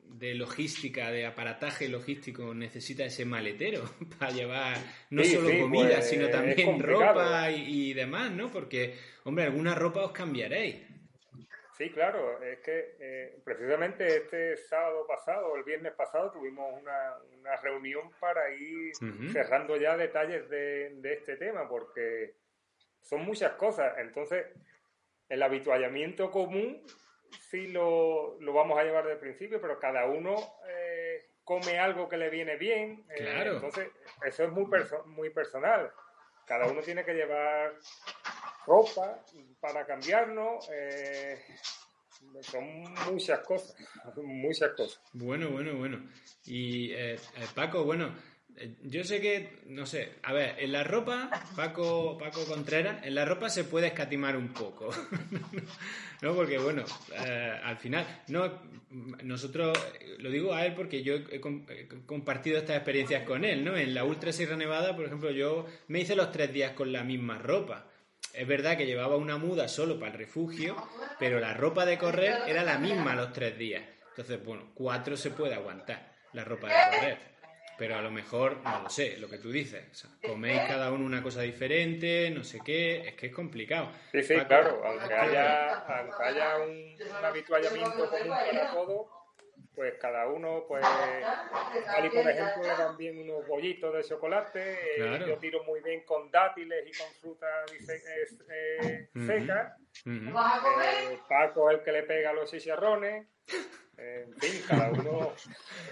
[0.04, 3.82] de, logística, de aparataje logístico necesita ese maletero
[4.18, 4.76] para llevar
[5.08, 8.50] no solo comida, pues, sino también ropa y, demás, ¿no?
[8.50, 8.94] Porque,
[9.24, 10.86] hombre, alguna ropa os cambiaréis.
[11.78, 17.56] Sí, claro, es que eh, precisamente este sábado pasado, el viernes pasado, tuvimos una, una
[17.56, 18.92] reunión para ir
[19.32, 22.34] cerrando ya detalles de, de, este tema, porque
[23.00, 23.96] son muchas cosas.
[23.96, 24.44] Entonces,
[25.30, 26.84] el habituallamiento común
[27.50, 30.34] sí lo, lo vamos a llevar de principio, pero cada uno
[30.68, 33.04] eh, come algo que le viene bien.
[33.10, 33.54] Eh, claro.
[33.54, 33.88] entonces,
[34.24, 34.66] eso es muy,
[35.06, 35.90] muy personal.
[36.46, 37.74] Cada uno tiene que llevar
[38.66, 39.20] ropa
[39.60, 40.68] para cambiarnos.
[40.72, 41.38] Eh,
[42.40, 43.76] son muchas cosas,
[44.16, 45.00] muchas cosas.
[45.12, 46.08] Bueno, bueno, bueno.
[46.44, 46.92] Y
[47.54, 48.14] Paco, bueno,
[48.82, 53.24] yo sé que, no sé, a ver, en la ropa, Paco, Paco Contreras, en la
[53.24, 54.90] ropa se puede escatimar un poco,
[56.22, 56.34] ¿no?
[56.34, 56.84] Porque, bueno,
[57.64, 58.60] al final, no,
[59.22, 59.78] nosotros,
[60.18, 61.40] lo digo a él porque yo he,
[62.06, 63.76] compartido estas experiencias con él, ¿no?
[63.76, 67.02] En la Ultra Sierra Nevada, por ejemplo, yo me hice los tres días con la
[67.02, 67.86] misma ropa.
[68.34, 70.76] Es verdad que llevaba una muda solo para el refugio,
[71.18, 73.82] pero la ropa de correr era la misma los tres días.
[74.10, 77.18] Entonces, bueno, cuatro se puede aguantar la ropa de correr.
[77.80, 79.82] Pero a lo mejor, no lo sé, lo que tú dices.
[80.26, 83.90] coméis cada uno una cosa diferente, no sé qué, es que es complicado.
[84.12, 89.08] Sí, sí, claro, aunque haya, aunque haya un, un habituallamiento común para todo,
[89.74, 95.64] pues cada uno, pues, Ali por ejemplo, también unos bollitos de chocolate, eh, yo tiro
[95.64, 99.72] muy bien con dátiles y con frutas eh, secas,
[100.04, 103.26] eh, Paco es el que le pega los chicharrones,
[104.00, 105.32] en fin, cada uno...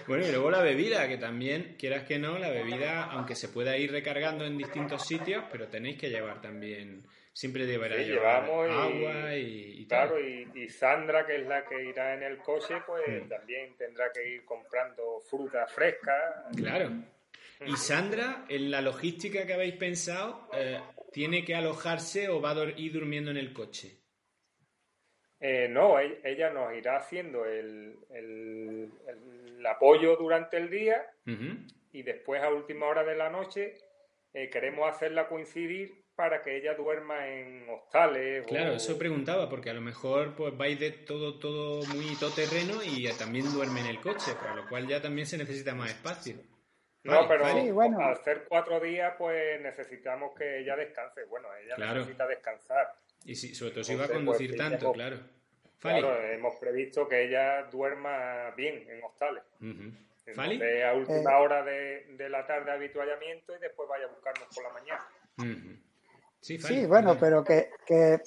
[0.07, 3.77] Bueno, y luego la bebida, que también, quieras que no, la bebida, aunque se pueda
[3.77, 7.05] ir recargando en distintos sitios, pero tenéis que llevar también
[7.39, 12.37] siempre deberá llevar agua y, Claro, y, Sandra, que es la que irá en el
[12.39, 13.29] coche, pues mm.
[13.29, 16.49] también tendrá que ir comprando fruta fresca.
[16.55, 16.91] Claro.
[17.65, 20.81] Y Sandra, en la logística que habéis pensado, eh,
[21.13, 23.99] ¿tiene que alojarse o va a ir durmiendo en el coche?
[25.39, 27.97] Eh, no, e-, ella nos irá haciendo el,
[29.65, 31.05] apoyo durante el día
[31.91, 33.75] y después a última hora de la noche
[34.33, 38.45] eh, queremos hacerla coincidir para que ella duerma en hostales.
[38.45, 43.07] Claro, eso preguntaba, porque a lo mejor pues vais de todo, todo muy terreno y
[43.17, 46.35] también duerme en el coche, para lo cual ya también se necesita más espacio.
[47.03, 51.23] No, pero al hacer cuatro días, pues necesitamos que ella descanse.
[51.25, 52.93] Bueno, ella necesita descansar.
[53.25, 55.19] Y si, sobre todo si va a conducir pues, tanto, claro.
[55.79, 59.43] Claro, hemos previsto que ella duerma bien en hostales.
[59.61, 59.91] Uh
[60.37, 61.41] a última eh.
[61.41, 65.79] hora de, de, la tarde habituallamiento y después vaya a buscarnos por la mañana.
[66.41, 67.69] Sí, bueno, pero que,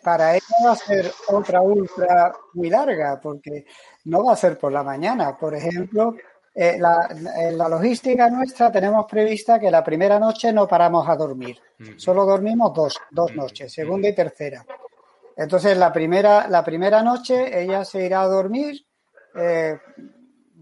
[0.02, 3.64] para ella va a ser otra ultra muy larga, porque
[4.04, 5.36] no va a ser por la mañana.
[5.36, 6.14] Por ejemplo,
[6.54, 11.16] eh, la, en la logística nuestra tenemos prevista que la primera noche no paramos a
[11.16, 11.58] dormir.
[11.96, 14.64] Solo dormimos dos, dos noches, segunda y tercera.
[15.36, 18.84] Entonces, la primera, la primera noche ella se irá a dormir.
[19.34, 19.78] Eh,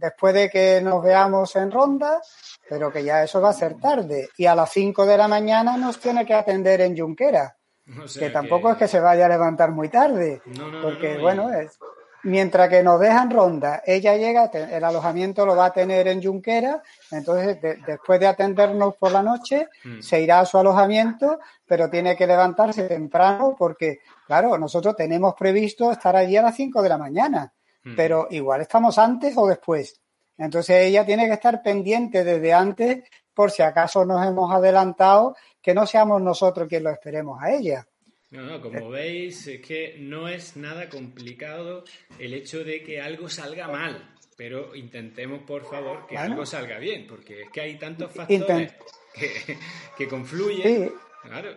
[0.00, 2.20] después de que nos veamos en ronda,
[2.68, 4.30] pero que ya eso va a ser tarde.
[4.36, 7.56] Y a las 5 de la mañana nos tiene que atender en Junquera,
[8.18, 10.40] que tampoco es que se vaya a levantar muy tarde,
[10.82, 11.78] porque bueno, es,
[12.24, 16.82] mientras que nos dejan ronda, ella llega, el alojamiento lo va a tener en Junquera,
[17.10, 20.00] entonces después de atendernos por la noche, mm.
[20.00, 25.92] se irá a su alojamiento, pero tiene que levantarse temprano porque, claro, nosotros tenemos previsto
[25.92, 27.52] estar allí a las 5 de la mañana
[27.96, 30.00] pero igual estamos antes o después.
[30.36, 33.04] Entonces ella tiene que estar pendiente desde antes
[33.34, 37.86] por si acaso nos hemos adelantado, que no seamos nosotros quienes lo esperemos a ella.
[38.30, 41.82] No, no, como veis, es que no es nada complicado
[42.16, 47.08] el hecho de que algo salga mal, pero intentemos, por favor, que algo salga bien,
[47.08, 48.72] porque es que hay tantos factores
[49.12, 49.58] que,
[49.96, 50.92] que, confluyen.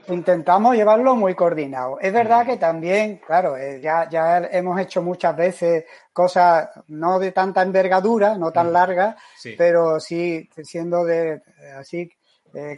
[0.08, 2.00] Intentamos llevarlo muy coordinado.
[2.00, 7.32] Es verdad que también, claro, eh, ya, ya hemos hecho muchas veces cosas no de
[7.32, 9.16] tanta envergadura, no tan largas,
[9.58, 11.40] pero sí siendo de
[11.78, 12.12] así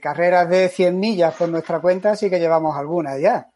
[0.02, 3.50] carreras de 100 millas por nuestra cuenta, sí que llevamos algunas ya.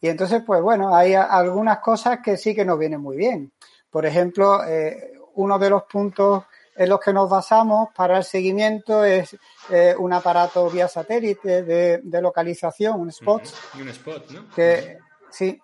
[0.00, 3.52] Y entonces, pues bueno, hay algunas cosas que sí que nos vienen muy bien.
[3.90, 6.44] Por ejemplo, eh, uno de los puntos
[6.74, 9.36] en los que nos basamos para el seguimiento es
[9.70, 13.42] eh, un aparato vía satélite de, localización, un spot.
[13.80, 14.50] un spot, ¿no?
[14.54, 14.98] Que,
[15.30, 15.58] sí,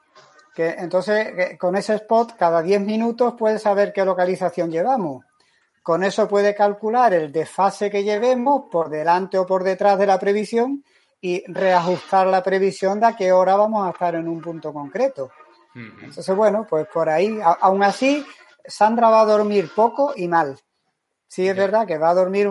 [0.55, 5.24] Que entonces, con ese spot, cada 10 minutos puede saber qué localización llevamos.
[5.83, 10.18] Con eso puede calcular el desfase que llevemos por delante o por detrás de la
[10.18, 10.85] previsión
[11.25, 15.31] y reajustar la previsión de a qué hora vamos a estar en un punto concreto.
[15.75, 18.27] Entonces, bueno, pues por ahí, aún así,
[18.66, 20.59] Sandra va a dormir poco y mal.
[21.29, 22.51] Sí, es verdad que va a dormir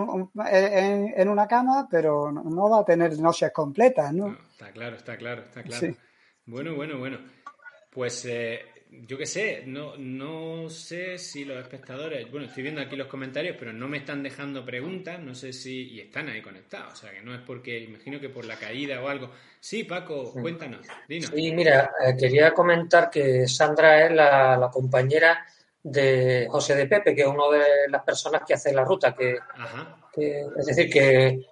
[0.50, 4.36] en, una cama, pero no, va a tener noches completas, ¿no?
[4.50, 5.94] está claro, está claro, está claro.
[6.46, 7.18] Bueno, bueno, bueno.
[7.92, 12.94] Pues eh, yo qué sé, no, no sé si los espectadores, bueno, estoy viendo aquí
[12.94, 16.92] los comentarios, pero no me están dejando preguntas, no sé si, y están ahí conectados,
[16.92, 19.30] o sea, que no es porque, imagino que por la caída o algo.
[19.58, 21.30] Sí, Paco, cuéntanos, dinos.
[21.34, 25.46] Sí, mira, eh, quería comentar que Sandra es la, compañera
[25.82, 29.38] de José de Pepe, que es una de las personas que hace la ruta, que,
[30.56, 31.46] es decir, que,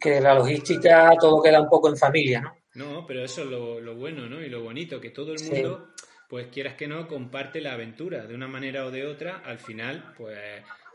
[0.00, 2.60] que la logística todo queda un poco en familia, ¿no?
[2.72, 4.40] No, pero eso es lo, bueno, ¿no?
[4.40, 5.88] Y lo bonito, que todo el mundo
[6.30, 9.42] pues quieras que no, comparte la aventura de una manera o de otra.
[9.44, 10.38] Al final, pues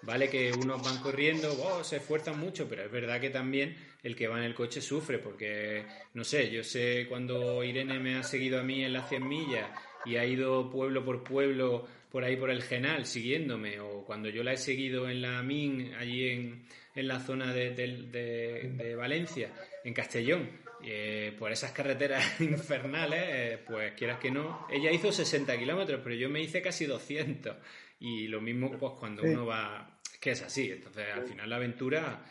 [0.01, 4.15] vale que unos van corriendo, oh, se esfuerzan mucho, pero es verdad que también el
[4.15, 8.23] que va en el coche sufre, porque, no sé, yo sé cuando Irene me ha
[8.23, 9.69] seguido a mí en las 100 millas
[10.05, 14.41] y ha ido pueblo por pueblo por ahí por el Genal siguiéndome, o cuando yo
[14.41, 16.63] la he seguido en la MIN, allí en,
[16.95, 19.51] en la zona de, de Valencia,
[19.83, 20.49] en Castellón,
[20.87, 26.15] eh, por esas carreteras infernales, eh, pues quieras que no, ella hizo 60 kilómetros, pero
[26.15, 27.55] yo me hice casi 200.
[27.99, 30.71] Y lo mismo pues cuando uno va, que es así.
[30.71, 32.23] Entonces al final la aventura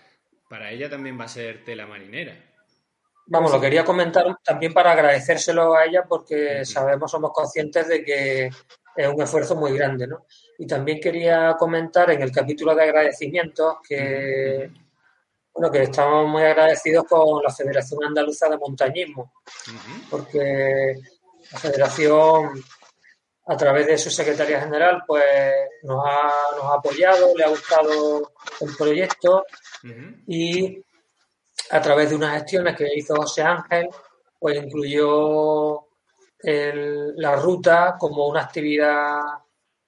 [0.49, 2.37] para ella también va a ser tela marinera.
[3.27, 8.51] Vamos, lo quería comentar también para agradecérselo a ella porque sabemos, somos conscientes de que
[8.97, 10.27] es un esfuerzo muy grande, ¿no?
[10.59, 14.71] Y también quería comentar en el capítulo de agradecimientos que
[15.55, 19.35] bueno, que estamos muy agradecidos con la Federación Andaluza de Montañismo,
[20.11, 20.97] porque
[21.53, 22.65] la Federación,
[23.47, 25.23] a través de su secretaria general, pues
[25.85, 29.45] nos ha, nos ha apoyado, le ha gustado el proyecto
[30.27, 30.83] y
[31.71, 33.89] a través de unas gestiones que hizo José Ángel,
[34.41, 35.87] pues incluyó
[36.43, 39.21] la ruta como una actividad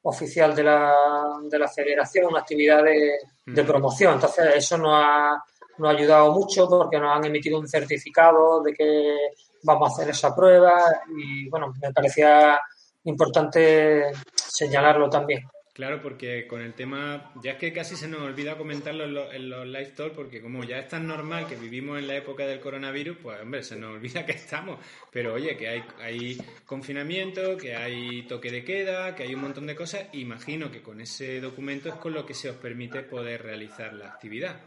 [0.03, 0.95] oficial de la,
[1.43, 4.15] de la federación, una actividad de, de promoción.
[4.15, 5.45] Entonces, eso nos ha,
[5.79, 9.17] nos ha ayudado mucho porque nos han emitido un certificado de que
[9.63, 10.75] vamos a hacer esa prueba
[11.17, 12.59] y bueno, me parecía
[13.05, 15.49] importante señalarlo también.
[15.77, 19.67] Claro, porque con el tema, ya es que casi se nos olvida comentarlo en los,
[19.67, 23.19] live talk, porque como ya es tan normal que vivimos en la época del coronavirus,
[23.23, 24.79] pues hombre, se nos olvida que estamos.
[25.13, 29.77] Pero oye, que hay confinamiento, que hay toque de queda, que hay un montón de
[29.77, 30.07] cosas.
[30.13, 34.09] Imagino que con ese documento es con lo que se os permite poder realizar la
[34.09, 34.63] actividad.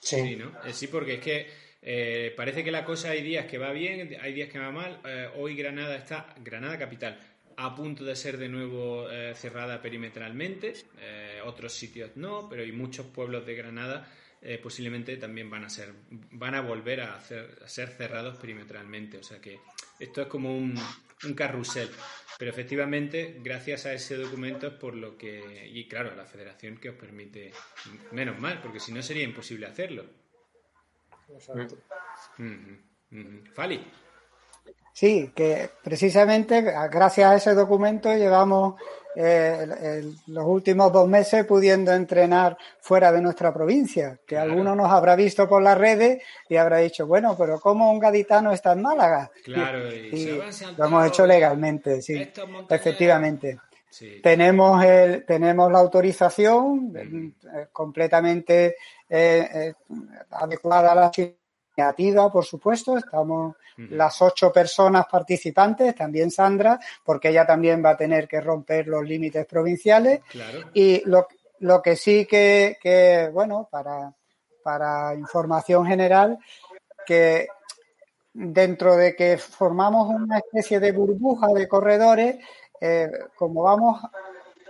[0.00, 0.52] Sí, ¿no?
[0.64, 1.46] Eh, sí, porque es que
[1.82, 5.00] eh, parece que la cosa hay días que va bien, hay días que va mal.
[5.04, 7.18] Eh, hoy Granada está, Granada capital,
[7.56, 10.74] a punto de ser de nuevo cerrada perimetralmente.
[11.44, 14.08] otros sitios no, pero hay muchos pueblos de Granada
[14.62, 15.92] posiblemente también van a ser,
[16.30, 19.18] van a volver a, ser cerrados perimetralmente.
[19.18, 19.58] O sea que
[19.98, 20.78] esto es como un
[21.34, 21.90] carrusel.
[22.38, 26.90] Pero efectivamente, gracias a ese documento es por lo que, y claro, la federación que
[26.90, 27.52] os permite,
[28.12, 30.04] menos mal, porque si no sería imposible hacerlo.
[31.28, 31.78] Exacto.
[33.54, 33.84] Fali.
[34.92, 38.80] Sí, que precisamente gracias a ese documento llevamos
[39.16, 45.16] eh, los últimos dos meses pudiendo entrenar fuera de nuestra provincia, que alguno nos habrá
[45.16, 49.30] visto por las redes y habrá dicho, bueno, pero ¿cómo un gaditano está en Málaga?
[49.44, 50.40] Claro, y,
[50.76, 52.30] lo hemos hecho legalmente, sí,
[52.68, 53.58] efectivamente.
[54.22, 58.76] Tenemos, el, tenemos la autorización eh, completamente
[59.08, 59.74] eh, eh,
[60.30, 61.10] adecuada a la
[62.32, 62.96] por supuesto.
[62.96, 68.88] Estamos las ocho personas participantes, también Sandra, porque ella también va a tener que romper
[68.88, 70.20] los límites provinciales.
[70.74, 71.28] Y lo,
[71.60, 74.12] lo, que sí que, que bueno, para,
[74.62, 76.38] para información general,
[77.06, 77.46] que
[78.32, 82.36] dentro de que formamos una especie de burbuja de corredores,
[82.80, 84.00] eh, como vamos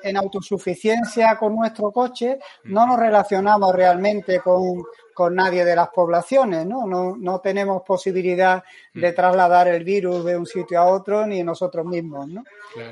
[0.02, 4.82] en autosuficiencia con nuestro coche, no nos relacionamos realmente con,
[5.14, 6.86] con nadie de las poblaciones, ¿no?
[6.86, 7.16] ¿no?
[7.16, 8.62] No tenemos posibilidad
[8.94, 9.14] de mm.
[9.14, 12.44] trasladar el virus de un sitio a otro ni nosotros mismos, ¿no?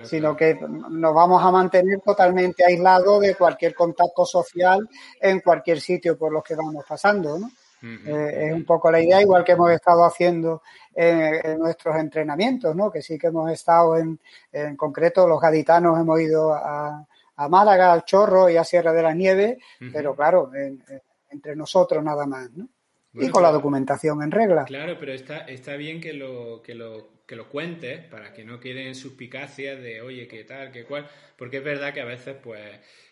[0.03, 4.89] Sino que nos vamos a mantener totalmente aislados de cualquier contacto social
[5.21, 7.49] en cualquier sitio por los que vamos pasando, ¿no?
[8.07, 10.63] Eh, es un poco la idea, igual que hemos estado haciendo
[10.95, 12.91] en, nuestros entrenamientos, ¿no?
[12.91, 14.19] Que sí que hemos estado en,
[14.53, 17.07] en concreto, los gaditanos hemos ido a,
[17.37, 19.59] a Málaga, al Chorro y a Sierra de la Nieve,
[19.93, 20.83] pero claro, en,
[21.31, 22.69] entre nosotros nada más, ¿no?
[23.19, 24.65] y con la documentación en regla.
[24.65, 28.61] Claro, pero está, está bien que lo, que lo que lo cuentes para que no
[28.61, 32.63] queden suspicacias de, oye, qué tal, qué cual, porque es verdad que a veces, pues,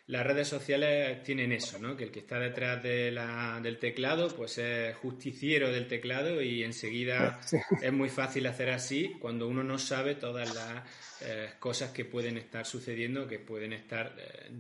[0.06, 1.96] las redes sociales tienen eso, ¿no?
[1.96, 6.62] Que el que está detrás de la, del teclado, pues es justiciero del teclado y
[6.62, 7.40] enseguida
[7.80, 10.84] es muy fácil hacer así cuando uno no sabe todas las
[11.22, 14.50] eh, cosas que pueden estar sucediendo, que pueden estar eh,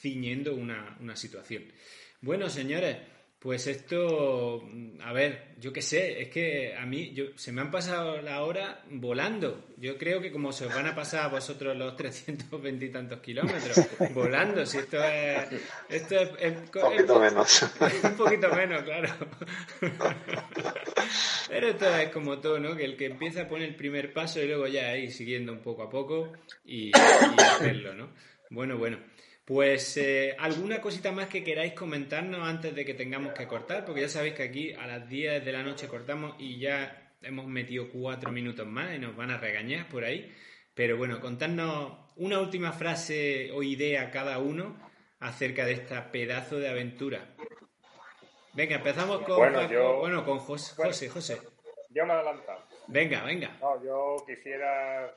[0.00, 1.64] ciñendo una, una situación.
[2.20, 2.98] Bueno, señores,
[3.40, 7.62] pues esto, mm, a ver, yo qué sé, es que a mí yo, se me
[7.62, 9.66] han pasado la hora volando.
[9.78, 13.20] Yo creo que como se os van a pasar a vosotros los 320 y tantos
[13.20, 13.80] kilómetros,
[14.14, 15.48] volando, si esto es...
[15.88, 17.62] Esto es, un poquito menos.
[18.04, 19.08] un poquito menos, claro.
[21.48, 22.76] Pero esto es como todo, ¿no?
[22.76, 25.60] Que el que empieza a poner el primer paso y luego ya ir siguiendo un
[25.60, 26.30] poco a poco
[26.62, 26.92] y, y
[27.40, 28.10] hacerlo, ¿no?
[28.50, 28.98] Bueno, bueno.
[29.50, 34.02] Pues eh, alguna cosita más que queráis comentarnos antes de que tengamos que cortar, porque
[34.02, 37.88] ya sabéis que aquí a las 10 de la noche cortamos y ya hemos metido
[37.90, 40.32] cuatro minutos más y nos van a regañar por ahí.
[40.72, 44.76] Pero bueno, contadnos una última frase o idea cada uno
[45.18, 47.34] acerca de esta pedazo de aventura.
[48.52, 51.40] Venga, empezamos con, bueno, con José, José, José.
[51.88, 52.62] Yo me he adelantado.
[52.86, 53.56] Venga, venga.
[53.60, 55.12] No, yo quisiera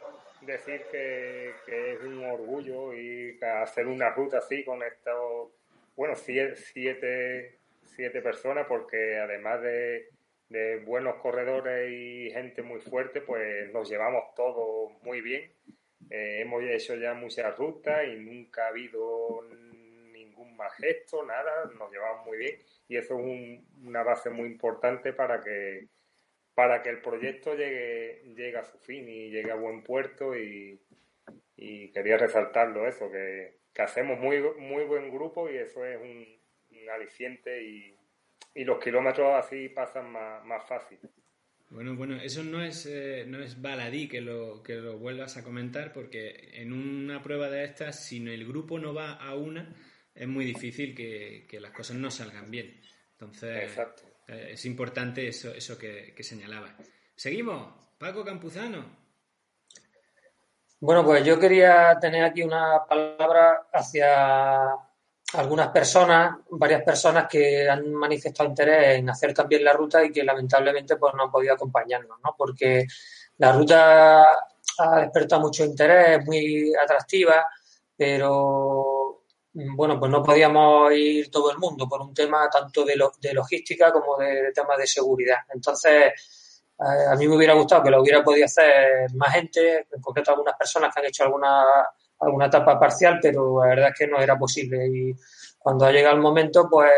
[0.46, 5.52] decir que, es un orgullo y hacer una ruta así con estos,
[5.96, 10.10] bueno, siete, siete personas, porque además de,
[10.86, 15.52] buenos corredores y gente muy fuerte, pues nos llevamos todos muy bien.
[16.10, 19.48] Eh, hemos hecho ya muchas rutas y nunca ha habido
[20.12, 25.14] ningún mal gesto, nada, nos llevamos muy bien y eso es una base muy importante
[25.14, 25.88] para que
[26.56, 30.80] para que el proyecto llegue, llegue a su fin y llegue a buen puerto y,
[31.94, 36.26] quería resaltarlo eso, que, hacemos muy, muy buen grupo y eso es un,
[36.92, 37.96] aliciente y,
[38.56, 41.00] los kilómetros así pasan más, más fácil.
[41.70, 45.44] Bueno, bueno, eso no es, eh, no es baladí que lo, que lo vuelvas a
[45.44, 49.74] comentar porque en una prueba de estas, si el grupo no va a una,
[50.14, 52.80] es muy difícil que, que las cosas no salgan bien.
[53.14, 54.13] Entonces, Exacto.
[54.28, 56.76] Eh, es importante eso, eso que, señalaba.
[57.16, 57.68] Seguimos,
[57.98, 59.04] Paco Campuzano.
[60.80, 64.66] Bueno, pues yo quería tener aquí una palabra hacia
[65.34, 70.24] algunas personas, varias personas que han manifestado interés en hacer también la ruta y que
[70.24, 72.36] lamentablemente pues no han podido acompañarnos, ¿no?
[72.38, 72.86] Porque
[73.38, 74.24] la ruta
[74.78, 77.46] ha despertado mucho interés, es muy atractiva,
[77.96, 78.93] pero
[79.54, 83.92] bueno, pues no podíamos ir todo el mundo por un tema tanto de, de logística
[83.92, 85.38] como de, temas de seguridad.
[85.54, 86.12] Entonces,
[86.80, 90.32] eh, a mí me hubiera gustado que lo hubiera podido hacer más gente, en concreto
[90.32, 91.64] algunas personas que han hecho alguna,
[92.20, 94.88] alguna etapa parcial, pero la verdad es que no era posible.
[94.88, 95.16] Y
[95.60, 96.92] cuando ha llegado el momento, pues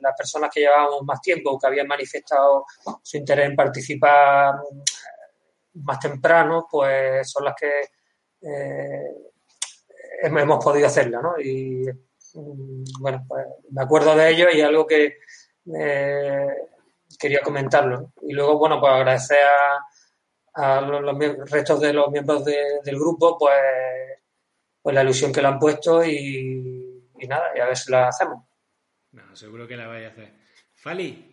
[0.00, 2.64] las personas que llevábamos más tiempo, que habían manifestado
[3.02, 4.54] su interés en participar
[5.74, 7.80] más temprano, pues son las que
[8.42, 9.29] eh,
[10.42, 11.40] hemos podido hacerla, ¿no?
[11.40, 11.86] Y
[12.34, 15.18] mm, bueno, pues me acuerdo de ello y algo que
[15.78, 16.46] eh,
[17.18, 18.12] quería comentarlo.
[18.22, 19.38] Y luego, bueno, pues agradecer
[20.54, 23.54] a, los, restos de los miembros del grupo, pues,
[24.82, 28.44] pues la ilusión que le han puesto y, nada, y a ver si la hacemos.
[29.12, 30.32] No, seguro que la vais a hacer.
[30.74, 31.29] Fali.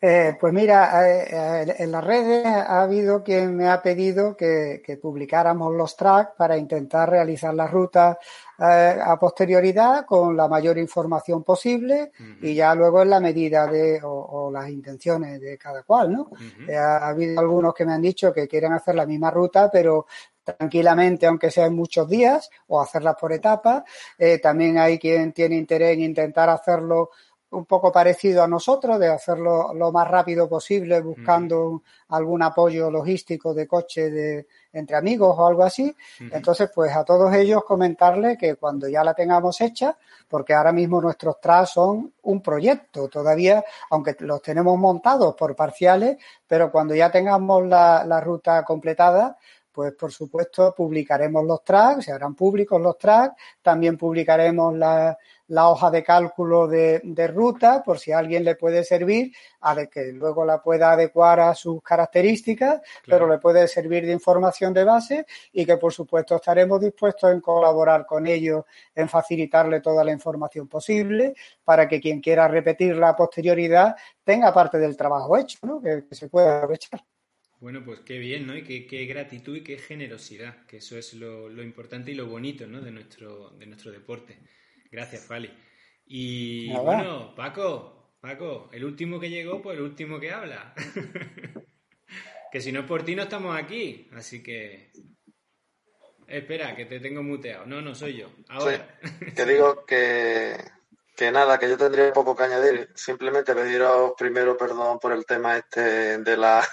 [0.00, 4.80] Eh, pues mira, eh, eh, en las redes ha habido quien me ha pedido que,
[5.02, 8.18] publicáramos los tracks para intentar realizar la ruta
[8.60, 12.10] a posterioridad con la mayor información posible
[12.42, 16.30] y ya luego en la medida de o, las intenciones de cada cual, ¿no?
[16.76, 20.06] ha habido algunos que me han dicho que quieren hacer la misma ruta, pero
[20.42, 23.84] tranquilamente, aunque sea en muchos días, o hacerlas por etapas.
[24.42, 27.10] también hay quien tiene interés en intentar hacerlo
[27.50, 33.54] un poco parecido a nosotros, de hacerlo lo más rápido posible buscando algún apoyo logístico
[33.54, 35.94] de coche de, entre amigos o algo así.
[36.20, 39.96] Entonces, pues a todos ellos comentarles que cuando ya la tengamos hecha,
[40.28, 46.18] porque ahora mismo nuestros TRAS son un proyecto todavía, aunque los tenemos montados por parciales,
[46.46, 49.38] pero cuando ya tengamos la, la ruta completada,
[49.78, 55.16] pues por supuesto publicaremos los tracks, se harán públicos los tracks, también publicaremos la,
[55.46, 59.88] la hoja de cálculo de, ruta por si a alguien le puede servir, a de
[59.88, 64.82] que luego la pueda adecuar a sus características, pero le puede servir de información de
[64.82, 68.64] base y que por supuesto estaremos dispuestos en colaborar con ellos,
[68.96, 74.76] en facilitarle toda la información posible para que quien quiera repetir la posterioridad tenga parte
[74.78, 75.80] del trabajo hecho, ¿no?
[75.80, 77.00] que se pueda aprovechar.
[77.60, 78.56] Bueno, pues qué bien, ¿no?
[78.56, 82.80] Y qué, gratitud y qué generosidad, que eso es lo, importante y lo bonito, ¿no?
[82.80, 84.38] De nuestro, de nuestro deporte.
[84.90, 85.50] Gracias, Fali.
[86.06, 90.74] Y bueno, Paco, Paco, el último que llegó, pues el último que habla.
[92.50, 94.90] Que si no es por ti no estamos aquí, así que...
[96.26, 97.66] Espera, que te tengo muteado.
[97.66, 98.30] No, no soy yo.
[98.48, 98.98] Ahora.
[99.34, 100.56] te digo que,
[101.16, 102.90] que nada, que yo tendría poco que añadir.
[102.94, 106.66] Simplemente pediros primero perdón por el tema este de la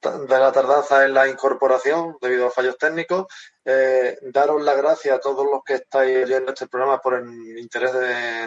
[0.00, 3.26] de la tardanza en la incorporación debido a fallos técnicos.
[3.64, 7.92] Eh, daros las gracias a todos los que estáis oyendo este programa por el interés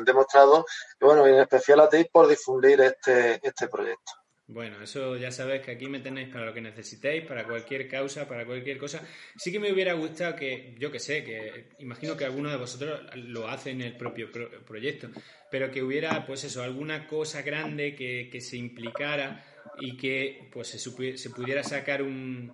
[0.05, 0.65] demostrado
[0.99, 4.13] y bueno, en especial a ti por difundir este, este proyecto.
[4.47, 8.27] Bueno, eso ya sabéis que aquí me tenéis para lo que necesitéis, para cualquier causa,
[8.27, 9.01] para cualquier cosa.
[9.37, 12.99] Sí que me hubiera gustado que, yo que sé, que imagino que alguno de vosotros
[13.15, 14.29] lo hace en el propio
[14.65, 15.07] proyecto,
[15.49, 19.41] pero que hubiera, pues eso, alguna cosa grande que, que se implicara
[19.79, 20.79] y que pues se,
[21.17, 22.53] se pudiera sacar un,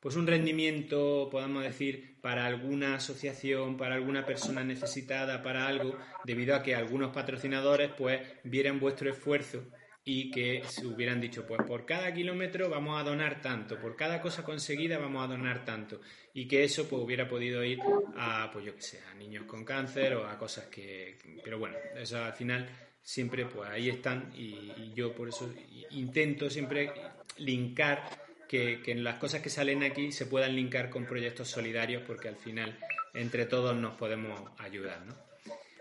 [0.00, 6.54] pues un rendimiento, podemos decir, para alguna asociación, para alguna persona necesitada, para algo, debido
[6.54, 9.64] a que algunos patrocinadores pues vieran vuestro esfuerzo
[10.04, 14.22] y que se hubieran dicho, pues por cada kilómetro vamos a donar tanto, por cada
[14.22, 16.00] cosa conseguida vamos a donar tanto,
[16.32, 17.78] y que eso pues hubiera podido ir
[18.16, 21.76] a, pues yo que sé, a niños con cáncer o a cosas que, pero bueno,
[21.94, 22.66] eso al final
[23.08, 25.50] siempre pues ahí están y, yo por eso
[25.92, 26.92] intento siempre
[27.38, 28.04] linkar
[28.46, 32.36] que, que, las cosas que salen aquí se puedan linkar con proyectos solidarios porque al
[32.36, 32.78] final
[33.14, 35.14] entre todos nos podemos ayudar, ¿no?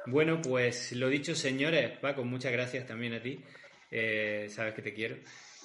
[0.06, 3.42] Bueno, pues lo dicho, señores, Paco, muchas gracias también a ti.
[3.92, 5.18] Eh, sabes que te quiero.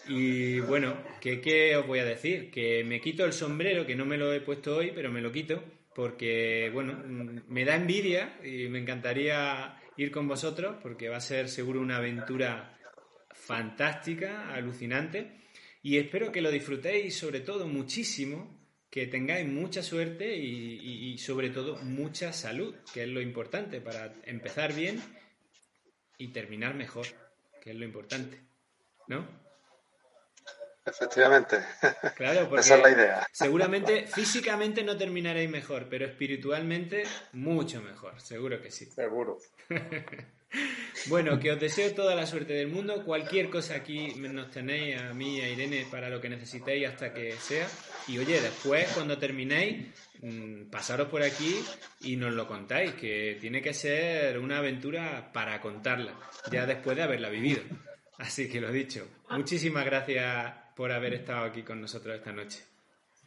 [0.09, 2.51] Y bueno, ¿qué, os voy a decir?
[2.51, 5.31] Que me quito el sombrero, que no me lo he puesto hoy, pero me lo
[5.31, 5.63] quito,
[5.95, 7.01] porque bueno,
[7.49, 11.99] me da envidia y me encantaría ir con vosotros, porque va a ser seguro una
[11.99, 12.79] aventura
[13.31, 15.41] fantástica, alucinante.
[15.83, 21.77] Y espero que lo disfrutéis sobre todo muchísimo, que tengáis mucha suerte y, sobre todo
[21.83, 25.03] mucha salud, que es lo importante para empezar bien
[26.19, 27.07] y terminar mejor
[27.63, 28.41] que es lo importante,
[29.09, 29.42] ¿no?
[30.85, 31.59] Efectivamente.
[32.17, 33.27] Claro, porque Esa es la idea.
[33.33, 38.87] Seguramente físicamente no terminaréis mejor, pero espiritualmente mucho mejor, seguro que sí.
[38.87, 39.39] Seguro.
[41.07, 43.05] Bueno, que os deseo toda la suerte del mundo.
[43.05, 47.13] Cualquier cosa aquí nos tenéis a mí y a Irene para lo que necesitéis hasta
[47.13, 47.67] que sea.
[48.07, 49.87] Y oye, después cuando terminéis,
[50.21, 51.59] mm, pasaros por aquí
[52.03, 56.15] y nos lo contáis, que tiene que ser una aventura para contarla,
[56.51, 57.63] ya después de haberla vivido.
[58.19, 62.59] Así que lo dicho, muchísimas gracias por haber estado aquí con nosotros esta noche.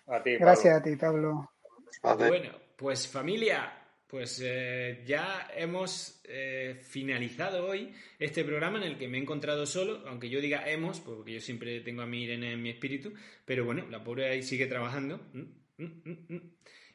[0.06, 1.54] Gracias a ti, Pablo.
[2.02, 3.72] Bueno, pues familia,
[4.08, 9.66] pues eh, ya hemos eh, finalizado hoy este programa en el que me he encontrado
[9.66, 13.14] solo, aunque yo diga hemos, porque yo siempre tengo a mi Irene en mi espíritu,
[13.46, 15.22] pero bueno, la pobre ahí sigue trabajando.
[15.32, 15.42] Mm,
[15.78, 16.42] mm, mm,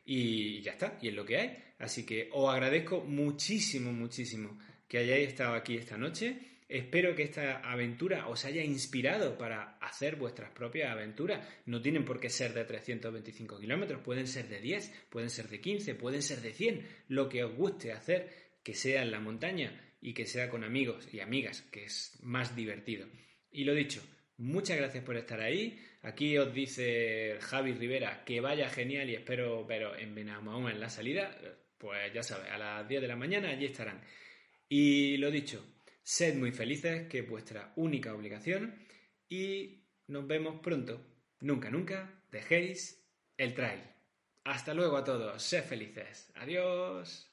[0.05, 1.65] y ya está, y es lo que hay.
[1.79, 7.59] Así que os agradezco muchísimo, muchísimo que hayáis estado aquí esta noche Espero que esta
[7.69, 11.45] aventura os haya inspirado para hacer vuestras propias aventuras.
[11.67, 15.61] No tienen por qué ser de 325 kilómetros, pueden ser de 10, pueden ser de
[15.61, 16.87] 15, pueden ser de 100.
[17.09, 18.31] Lo que os guste hacer,
[18.63, 22.55] que sea en la montaña y que sea con amigos y amigas, que es más
[22.55, 23.09] divertido.
[23.51, 24.01] Y lo dicho,
[24.37, 25.85] muchas gracias por estar ahí.
[26.03, 30.89] Aquí os dice Javi Rivera que vaya genial y espero veros en Benamahoma en la
[30.89, 31.37] salida.
[31.79, 34.01] Pues ya sabes, a las 10 de la mañana allí estarán.
[34.69, 35.70] Y lo dicho,
[36.03, 38.75] Sed muy felices, que es vuestra única obligación,
[39.29, 41.01] y nos vemos pronto.
[41.41, 43.83] Nunca, nunca dejéis el trail.
[44.45, 46.33] Hasta luego a todos, sed felices.
[46.35, 47.30] Adiós.